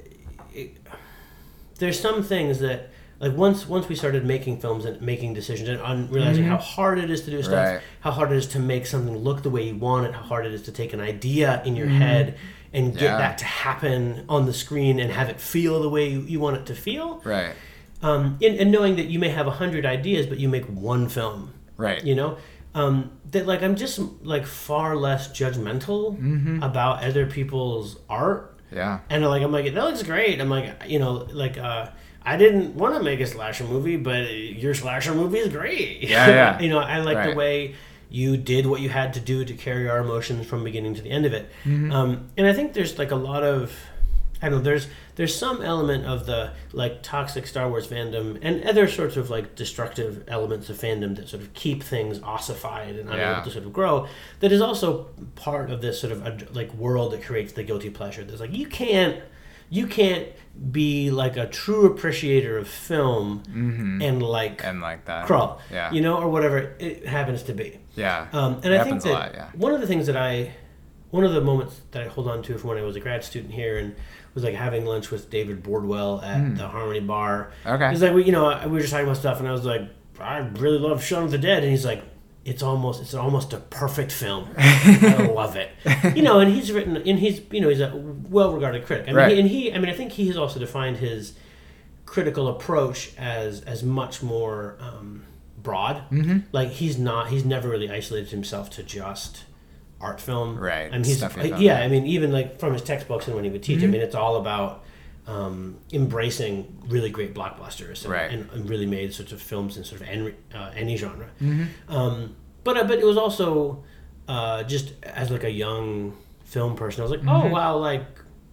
[1.82, 5.80] there's some things that like once once we started making films and making decisions and
[5.82, 7.74] on realizing how hard it is to do stuff, Mm-hmm.
[7.76, 7.84] Right.
[8.00, 10.46] how hard it is to make something look the way you want it, how hard
[10.46, 12.38] it is to take an idea in your head
[12.74, 13.04] and get Mm-hmm.
[13.06, 13.18] Yeah.
[13.18, 16.56] that to happen on the screen and have it feel the way you, you want
[16.58, 17.22] it to feel.
[17.26, 17.54] Right.
[18.02, 21.08] Um, and, and knowing that you may have a hundred ideas, but you make one
[21.10, 22.04] film Right.
[22.04, 22.38] you know
[22.74, 26.64] um, that like i'm just like far less judgmental Mm-hmm.
[26.64, 29.00] about other people's art Yeah.
[29.10, 31.88] and like i'm like that looks great i'm like you know like uh
[32.24, 36.04] I didn't want to make a slasher movie, but your slasher movie is great.
[36.04, 36.60] Yeah, yeah.
[36.62, 37.76] you know, I like the way
[38.10, 41.10] you did what you had to do to carry our emotions from beginning to the
[41.10, 41.50] end of it.
[41.64, 41.92] Mm-hmm.
[41.92, 43.74] Um, and I think there's like a lot of,
[44.42, 48.64] I don't know, there's there's some element of the like toxic Star Wars fandom and
[48.64, 53.08] other sorts of like destructive elements of fandom that sort of keep things ossified and
[53.10, 53.42] unable Yeah.
[53.44, 54.08] to sort of grow.
[54.40, 58.24] That is also part of this sort of like world that creates the guilty pleasure.
[58.24, 59.22] There's like you can't
[59.70, 60.28] you can't
[60.72, 63.44] be like a true appreciator of film
[64.02, 64.68] and like Mm-hmm.
[64.70, 65.28] And like that.
[65.28, 65.92] crawl, Yeah.
[65.94, 67.80] you know, or whatever it happens to be.
[67.96, 68.28] Yeah.
[68.34, 69.48] Um, and It I think that lot, yeah.
[69.54, 70.52] one of the things that I,
[71.12, 73.24] one of the moments that I hold on to from when I was a grad
[73.24, 73.96] student here and
[74.34, 77.52] was like having lunch with David Bordwell at the Harmony Bar.
[77.66, 77.90] Okay.
[77.92, 79.82] He's like, we, you know, we were just talking about stuff, and I was like,
[80.20, 82.04] I really love Shaun of the Dead, and he's like,
[82.44, 84.48] it's almost, it's almost a perfect film.
[84.58, 85.70] I love it.
[86.16, 89.06] You know, and he's written, and he's, you know, he's a well-regarded critic.
[89.06, 89.32] I mean, Right.
[89.34, 91.34] he, and he, I mean, I think he has also defined his
[92.06, 95.24] critical approach as as much more um,
[95.62, 95.98] broad.
[96.10, 96.40] Mm-hmm.
[96.52, 99.44] Like he's not, he's never really isolated himself to just
[100.02, 100.58] art film.
[100.58, 101.58] Right, I mean, he's stuff like, yeah.
[101.60, 101.80] yeah.
[101.80, 103.84] I mean, even like from his textbooks and when he would teach.
[103.84, 104.84] I mean, it's all about
[105.28, 108.32] um, embracing really great blockbusters and, Right.
[108.32, 111.28] and, and really made sorts of films in sort of any, uh, any genre.
[111.42, 111.94] Mm-hmm.
[111.96, 113.84] Um, but uh, but it was also
[114.28, 117.52] uh, just as like a young film person, I was like, oh Mm-hmm.
[117.52, 118.06] wow, like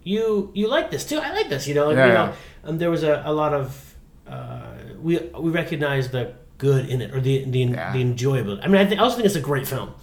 [0.03, 1.17] you you like this too.
[1.17, 1.67] I like this.
[1.67, 2.25] You know, like, Yeah, you yeah.
[2.27, 2.33] know.
[2.69, 3.95] Um, there was a, a lot of
[4.27, 4.61] uh,
[5.01, 7.91] we we recognize the good in it or the the, Yeah.
[7.93, 8.59] the enjoyable.
[8.63, 9.93] I mean, I, th- I also think it's a great film.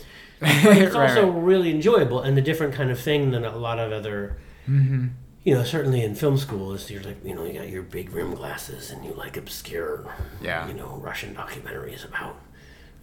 [0.41, 1.43] It's Right, also right.
[1.43, 4.37] really enjoyable and a different kind of thing than a lot of other.
[4.69, 5.09] Mm-hmm.
[5.45, 8.11] You know, certainly in film school, is you're like, you know, you got your big
[8.11, 10.13] rim glasses and you like obscure,
[10.43, 10.67] Yeah.
[10.67, 12.37] you know, Russian documentaries about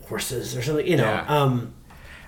[0.10, 0.86] horses or something.
[0.86, 1.26] You know, Yeah.
[1.42, 1.74] um,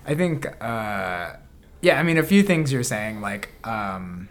[0.08, 1.34] I think, uh,
[1.82, 4.30] yeah, I mean, a few things you're saying, like, um,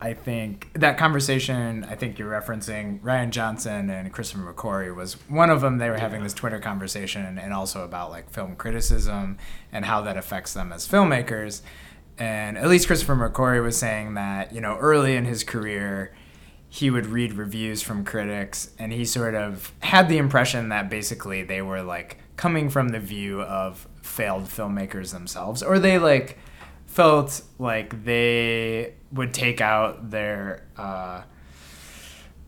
[0.00, 5.50] I think that conversation, I think you're referencing Rian Johnson and Christopher McQuarrie was one
[5.50, 5.78] of them.
[5.78, 9.38] They were having this Twitter conversation and also about like film criticism
[9.72, 11.62] and how that affects them as filmmakers.
[12.16, 16.14] And at least Christopher McQuarrie was saying that, you know, early in his career,
[16.68, 21.42] he would read reviews from critics and he sort of had the impression that basically
[21.42, 26.38] they were like coming from the view of failed filmmakers themselves or they like
[26.98, 31.22] felt like they would take out their uh,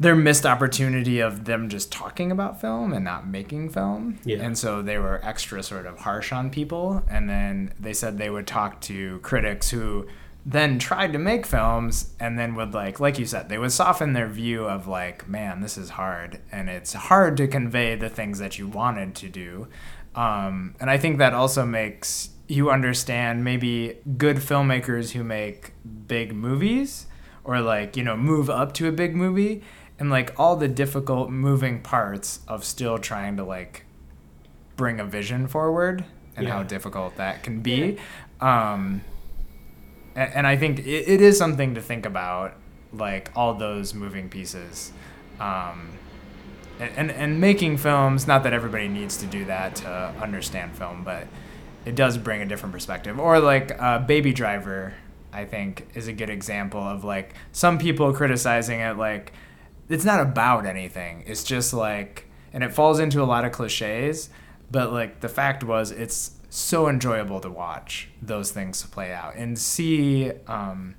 [0.01, 4.19] their missed opportunity of them just talking about film and not making film.
[4.25, 4.39] Yeah.
[4.39, 7.05] And so they were extra sort of harsh on people.
[7.09, 10.09] And then they said they would talk to critics who
[10.45, 14.15] then tried to make films and then would like like you said they would soften
[14.15, 18.39] their view of like man this is hard and it's hard to convey the things
[18.39, 19.69] that you wanted to do
[20.15, 25.73] um, and i think that also makes you understand maybe good filmmakers who make
[26.07, 27.07] big movies
[27.45, 29.63] or like you know move up to a big movie
[29.99, 33.85] and like all the difficult moving parts of still trying to like
[34.77, 36.05] bring a vision forward
[36.37, 37.99] and how difficult that can be
[38.41, 39.03] um,
[40.17, 42.55] a- and I think it, it is something to think about,
[42.93, 44.93] like all those moving pieces,
[45.39, 45.91] um,
[46.81, 48.27] and, and and making films.
[48.27, 51.27] Not that everybody needs to do that to understand film, but
[51.85, 53.19] it does bring a different perspective.
[53.19, 54.95] Or like uh, Baby Driver,
[55.33, 59.33] I think is a good example of like some people criticizing it like
[59.89, 61.25] it's not about anything.
[61.27, 64.31] It's just like, and it falls into a lot of cliches.
[64.71, 69.59] But like the fact was, it's so enjoyable to watch those things play out and
[69.59, 70.95] see um,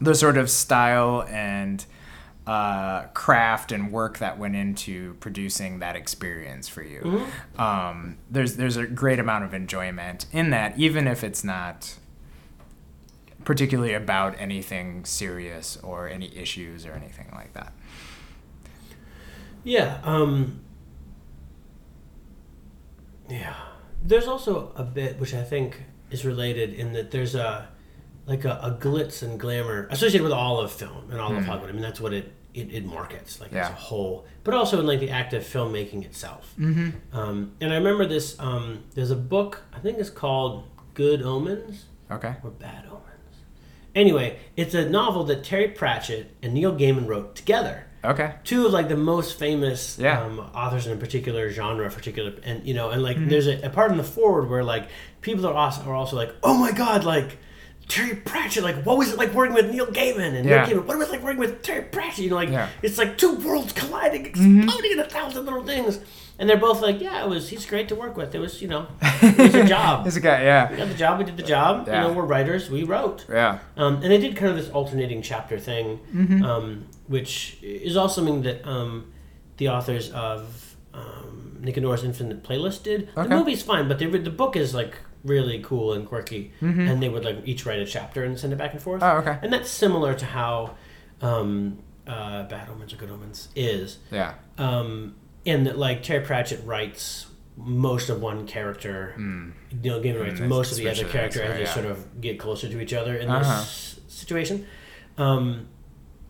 [0.00, 1.84] the sort of style and
[2.46, 7.26] uh, craft and work that went into producing that experience for you.
[7.58, 11.96] Um, there's there's a great amount of enjoyment in that, even if it's not
[13.44, 17.72] particularly about anything serious or any issues or anything like that.
[19.62, 19.98] Yeah.
[20.02, 20.60] Um,
[23.28, 23.54] yeah.
[24.02, 27.68] There's also a bit which I think is related in that there's a
[28.26, 31.68] like a, a glitz and glamour associated with all of film and all of Hollywood.
[31.70, 34.86] I mean, that's what it it, it markets like as a whole, but also in
[34.86, 36.54] like the act of filmmaking itself.
[36.58, 36.90] Mm-hmm.
[37.16, 38.38] Um, and I remember this.
[38.38, 42.34] Um, there's a book I think it's called Good Omens Okay.
[42.44, 43.00] or Bad Omens.
[43.94, 48.34] Anyway, it's a novel that Terry Pratchett and Neil Gaiman wrote together Okay.
[48.44, 50.20] two of like the most famous Yeah.
[50.22, 53.20] um, authors in a particular genre, particular, and you know, and Mm-hmm.
[53.20, 54.88] like there's a, a part in the foreword where like
[55.22, 57.38] people are also, are also like, oh my god, like
[57.88, 60.64] Terry Pratchett, like what was it like working with Neil Gaiman and Yeah.
[60.66, 60.86] Neil Gaiman?
[60.86, 62.24] What was it like working with Terry Pratchett?
[62.24, 62.66] You know, like Yeah.
[62.68, 62.86] Mm-hmm.
[62.86, 66.00] it's like two worlds colliding, exploding in a thousand little things,
[66.38, 67.48] and they're both like, yeah, it was.
[67.50, 68.34] He's great to work with.
[68.34, 70.06] It was, you know, it was a job.
[70.06, 70.70] it's a guy, yeah.
[70.70, 71.18] We got the job.
[71.18, 71.86] We did the job.
[71.86, 72.02] Yeah.
[72.02, 72.68] You know, we're writers.
[72.70, 73.24] We wrote.
[73.28, 73.58] Yeah.
[73.76, 76.44] Um, and they did kind of this alternating chapter thing, Mm-hmm.
[76.44, 79.12] um, which is also something that um,
[79.58, 83.10] the authors of um, Nick and Nora's Infinite Playlist did.
[83.16, 83.28] Okay.
[83.28, 84.94] The movie's fine, but they, the book is like
[85.24, 88.56] really cool and quirky, and they would like each write a chapter and send it
[88.56, 89.02] back and forth.
[89.02, 89.28] Mm-hmm.
[89.28, 89.38] Oh, okay.
[89.42, 90.76] And that's similar to how
[91.22, 93.98] um, uh, Bad Omens or Good Omens is.
[94.10, 94.34] Yeah.
[94.58, 95.14] Um,
[95.46, 99.14] and that like Terry Pratchett writes most of one character.
[99.16, 99.52] You
[99.90, 101.72] know, Gaiman writes Mm, most of the other character as they yeah.
[101.74, 103.60] sort of get closer to each other in Uh-huh.
[103.60, 104.66] this situation.
[105.18, 105.68] Um,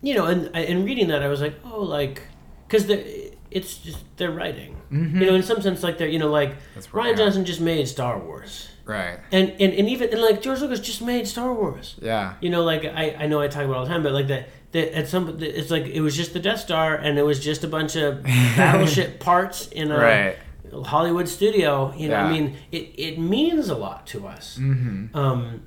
[0.01, 2.21] you know, and and reading that, I was like, oh, like,
[2.67, 4.77] because the it's just they're writing.
[4.91, 6.97] You know, in some sense, like they're you know, like Mm-hmm.
[6.97, 7.17] Rian.
[7.17, 9.19] Johnson just made Star Wars, Right.
[9.31, 11.95] and and and even and like George Lucas just made Star Wars.
[12.01, 12.35] Yeah.
[12.41, 14.27] You know, like I, I know I talk about it all the time, but like
[14.27, 17.39] that, that at some it's like it was just the Death Star and it was
[17.43, 18.23] just a bunch of
[18.55, 20.37] battleship parts in a Right.
[20.85, 21.93] Hollywood studio.
[21.95, 25.15] You know, I mean, it, it means a lot to us, mm-hmm.
[25.15, 25.61] um,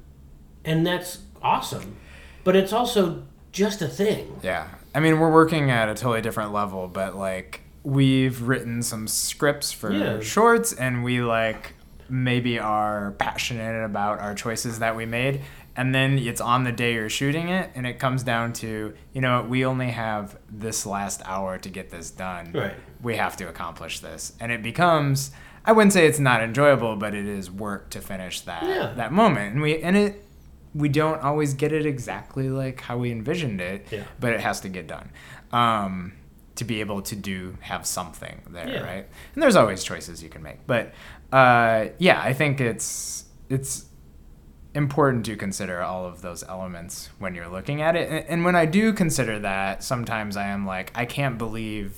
[0.64, 1.96] and that's awesome.
[2.44, 4.40] But it's also just a thing.
[4.42, 4.68] Yeah.
[4.94, 9.72] I mean, we're working at a totally different level, but like we've written some scripts
[9.72, 10.20] for Yeah.
[10.20, 11.74] shorts and we like
[12.08, 15.42] maybe are passionate about our choices that we made.
[15.76, 19.20] And then it's on the day you're shooting it, and it comes down to, you
[19.20, 22.50] know, we only have this last hour to get this done.
[22.52, 22.74] Right.
[23.00, 24.32] We have to accomplish this.
[24.40, 25.30] And it becomes,
[25.64, 28.92] I wouldn't say it's not enjoyable, but it is work to finish that Yeah.
[28.96, 29.52] that moment.
[29.54, 30.24] And we and it
[30.74, 34.02] we don't always get it exactly like how we envisioned it, Yeah.
[34.20, 35.10] but it has to get done
[35.52, 36.12] um,
[36.56, 38.80] to be able to do have something there, Yeah.
[38.80, 39.06] right?
[39.34, 40.92] And there's always choices you can make, but
[41.32, 43.86] uh, yeah, I think it's it's
[44.74, 48.08] important to consider all of those elements when you're looking at it.
[48.10, 51.96] And, and when I do consider that, sometimes I am like, I can't believe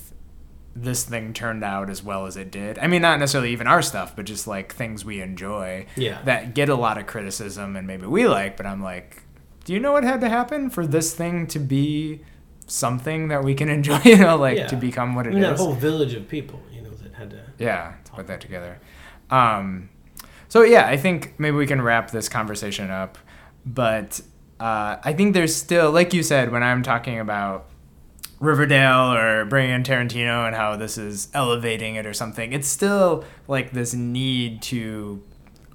[0.74, 2.78] this thing turned out as well as it did.
[2.78, 6.22] I mean, not necessarily even our stuff, but just like things we enjoy Yeah.
[6.22, 9.24] that get a lot of criticism and maybe we like, but I'm like,
[9.64, 12.20] do you know what had to happen for this thing to be
[12.66, 14.01] something that we can enjoy?
[14.05, 14.66] You know, like Yeah.
[14.68, 15.59] to become what I it mean, is.
[15.59, 17.41] whole village of people, you know, that had to.
[17.59, 18.78] yeah, to put that together.
[19.31, 19.89] Um,
[20.49, 23.18] so yeah, I think maybe we can wrap this conversation up.
[23.64, 24.20] But
[24.59, 27.66] uh, I think there's still, like you said, when I'm talking about
[28.41, 33.24] Riverdale or bringing in Tarantino and how this is elevating it or something, it's still
[33.49, 35.22] like this need to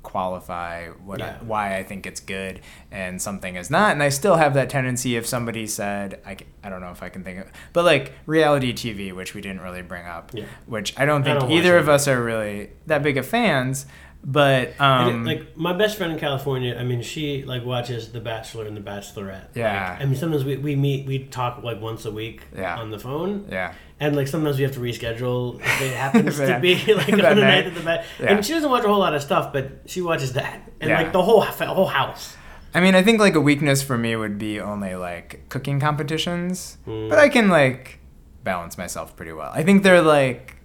[0.05, 3.91] qualify what I, why I think it's good and something is not.
[3.91, 7.09] And I still have that tendency if somebody said, I, I don't know if I
[7.09, 10.45] can think of, but like reality TV, which we didn't really bring up, Yeah.
[10.67, 13.85] which I don't I think don't either of us are really that big of fans.
[14.27, 18.19] But um, did- like my best friend in California, I mean, she like watches The
[18.19, 19.49] Bachelor and The Bachelorette.
[19.53, 19.91] Yeah.
[19.91, 22.75] Like, I mean, sometimes we, we meet, we talk like once a week Yeah.
[22.79, 23.47] on the phone.
[23.51, 27.17] yeah, And like sometimes we have to reschedule if it happens to be like on
[27.19, 28.05] the night of the bat.
[28.19, 28.33] Yeah.
[28.35, 31.01] And she doesn't watch a whole lot of stuff, but she watches that and Yeah.
[31.01, 32.35] like the whole whole house.
[32.73, 36.77] I mean, I think like a weakness for me would be only like cooking competitions,
[36.85, 37.09] Mm.
[37.09, 37.99] but I can like
[38.43, 39.51] balance myself pretty well.
[39.53, 40.57] I think they're like,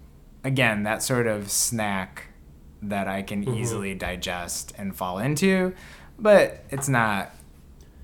[0.43, 2.24] again, that sort of snack
[2.83, 3.55] that I can Mm-hmm.
[3.59, 5.72] easily digest and fall into,
[6.18, 7.31] but it's not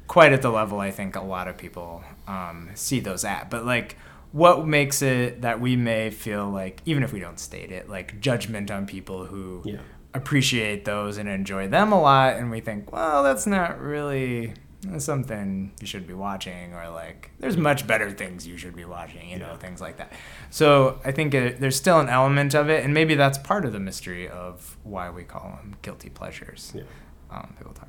[0.07, 3.51] quite at the level I think a lot of people um, see those at.
[3.51, 3.97] But like,
[4.37, 8.21] what makes it that we may feel like, even if we don't state it, like
[8.21, 9.79] judgment on people who Yeah.
[10.13, 14.53] appreciate those and enjoy them a lot, and we think, well, that's not really
[14.99, 19.29] something you should be watching, or like, there's much better things you should be watching,
[19.31, 19.57] you know, Yeah.
[19.57, 20.13] things like that.
[20.51, 23.73] So I think it, there's still an element of it, and maybe that's part of
[23.73, 26.73] the mystery of why we call them guilty pleasures.
[26.75, 26.83] Yeah.
[27.31, 27.89] Um, people talk.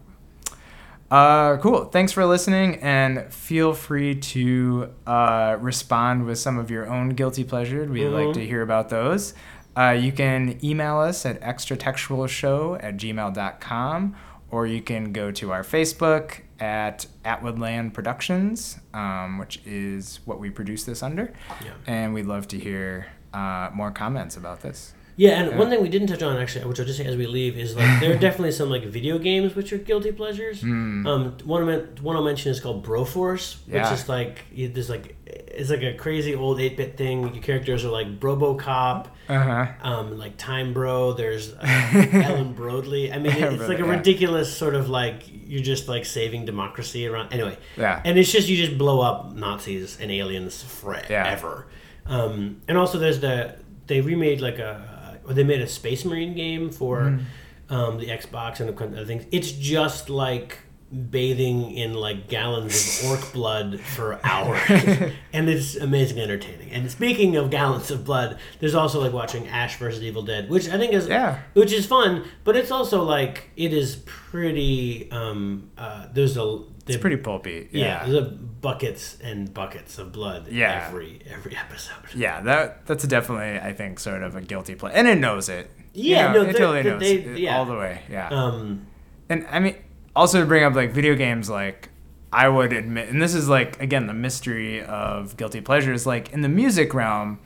[1.09, 1.85] Uh, cool.
[1.85, 7.43] Thanks for listening, and feel free to uh, respond with some of your own guilty
[7.45, 7.89] pleasures.
[7.89, 8.33] We'd like Mhm.
[8.33, 9.33] to hear about those.
[9.77, 14.15] Uh, you can email us at extratextualshow at gmail.com,
[14.51, 20.49] or you can go to our Facebook at Atwoodland Productions, um, which is what we
[20.49, 21.31] produce this under.
[21.63, 21.71] Yeah.
[21.85, 24.93] And we'd love to hear uh, more comments about this.
[25.19, 25.57] Yeah, and Yeah.
[25.57, 27.75] one thing we didn't touch on actually, which I'll just say as we leave, is
[27.75, 30.61] like there are definitely some like video games which are guilty pleasures.
[30.61, 31.05] Hmm.
[31.07, 31.65] Um, one
[32.01, 33.93] one I'll mention is called Broforce, which Yeah.
[33.93, 37.33] is like there's like it's like a crazy old eight bit thing.
[37.33, 39.65] Your characters are like RoboCop, Uh huh.
[39.81, 41.13] um, like Time Bro.
[41.13, 41.57] There's uh,
[42.27, 43.11] Ellen Broadley.
[43.11, 43.95] I mean, it- it's like a Yeah.
[43.97, 47.33] ridiculous sort of like you're just like saving democracy around.
[47.33, 48.01] Anyway, Yeah.
[48.05, 51.23] and it's just you just blow up Nazis and aliens Yeah.
[51.23, 51.65] forever.
[52.05, 53.55] Um, and also there's the
[53.87, 54.96] they remade like a
[55.27, 57.73] or they made a Space Marine game for Mm-hmm.
[57.73, 59.25] um, the Xbox and a other things.
[59.31, 60.59] It's just like
[60.89, 64.61] bathing in like gallons of orc blood for hours
[65.33, 69.75] and it's amazing entertaining and speaking of gallons of blood there's also like watching ash
[69.79, 71.39] versus evil dead which i think is Yeah.
[71.55, 76.97] which is fun but it's also like it is pretty um uh there's a It's
[77.01, 77.69] pretty pulpy.
[77.71, 78.11] yeah, Yeah.
[78.11, 80.85] there's buckets and buckets of blood Yeah.
[80.87, 85.07] every every episode Yeah, that that's definitely I think sort of a guilty play, and
[85.07, 85.69] it knows it.
[85.93, 87.57] You Yeah, know, no, it totally knows they- it yeah.
[87.57, 88.01] all the way.
[88.09, 88.87] Yeah, um
[89.29, 89.75] and I mean,
[90.15, 91.89] also to bring up like video games, like
[92.31, 96.05] I would admit, and this is like again the mystery of guilty pleasures.
[96.05, 97.39] Like in the music realm,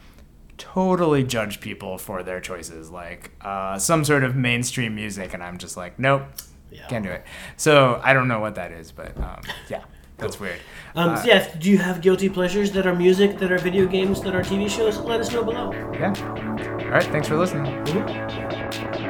[0.58, 5.58] totally judge people for their choices, like uh, some sort of mainstream music, and I'm
[5.58, 6.24] just like, nope,
[6.72, 6.88] Yeah.
[6.88, 7.24] can't do it.
[7.58, 9.84] So I don't know what that is, but um, yeah,
[10.18, 10.60] that's weird.
[10.96, 13.86] um Uh, so yeah do you have guilty pleasures that are music that are video
[13.88, 16.14] games that are tv shows let us know below yeah.
[16.86, 17.66] All right, thanks for listening.
[17.86, 19.01] Mhm.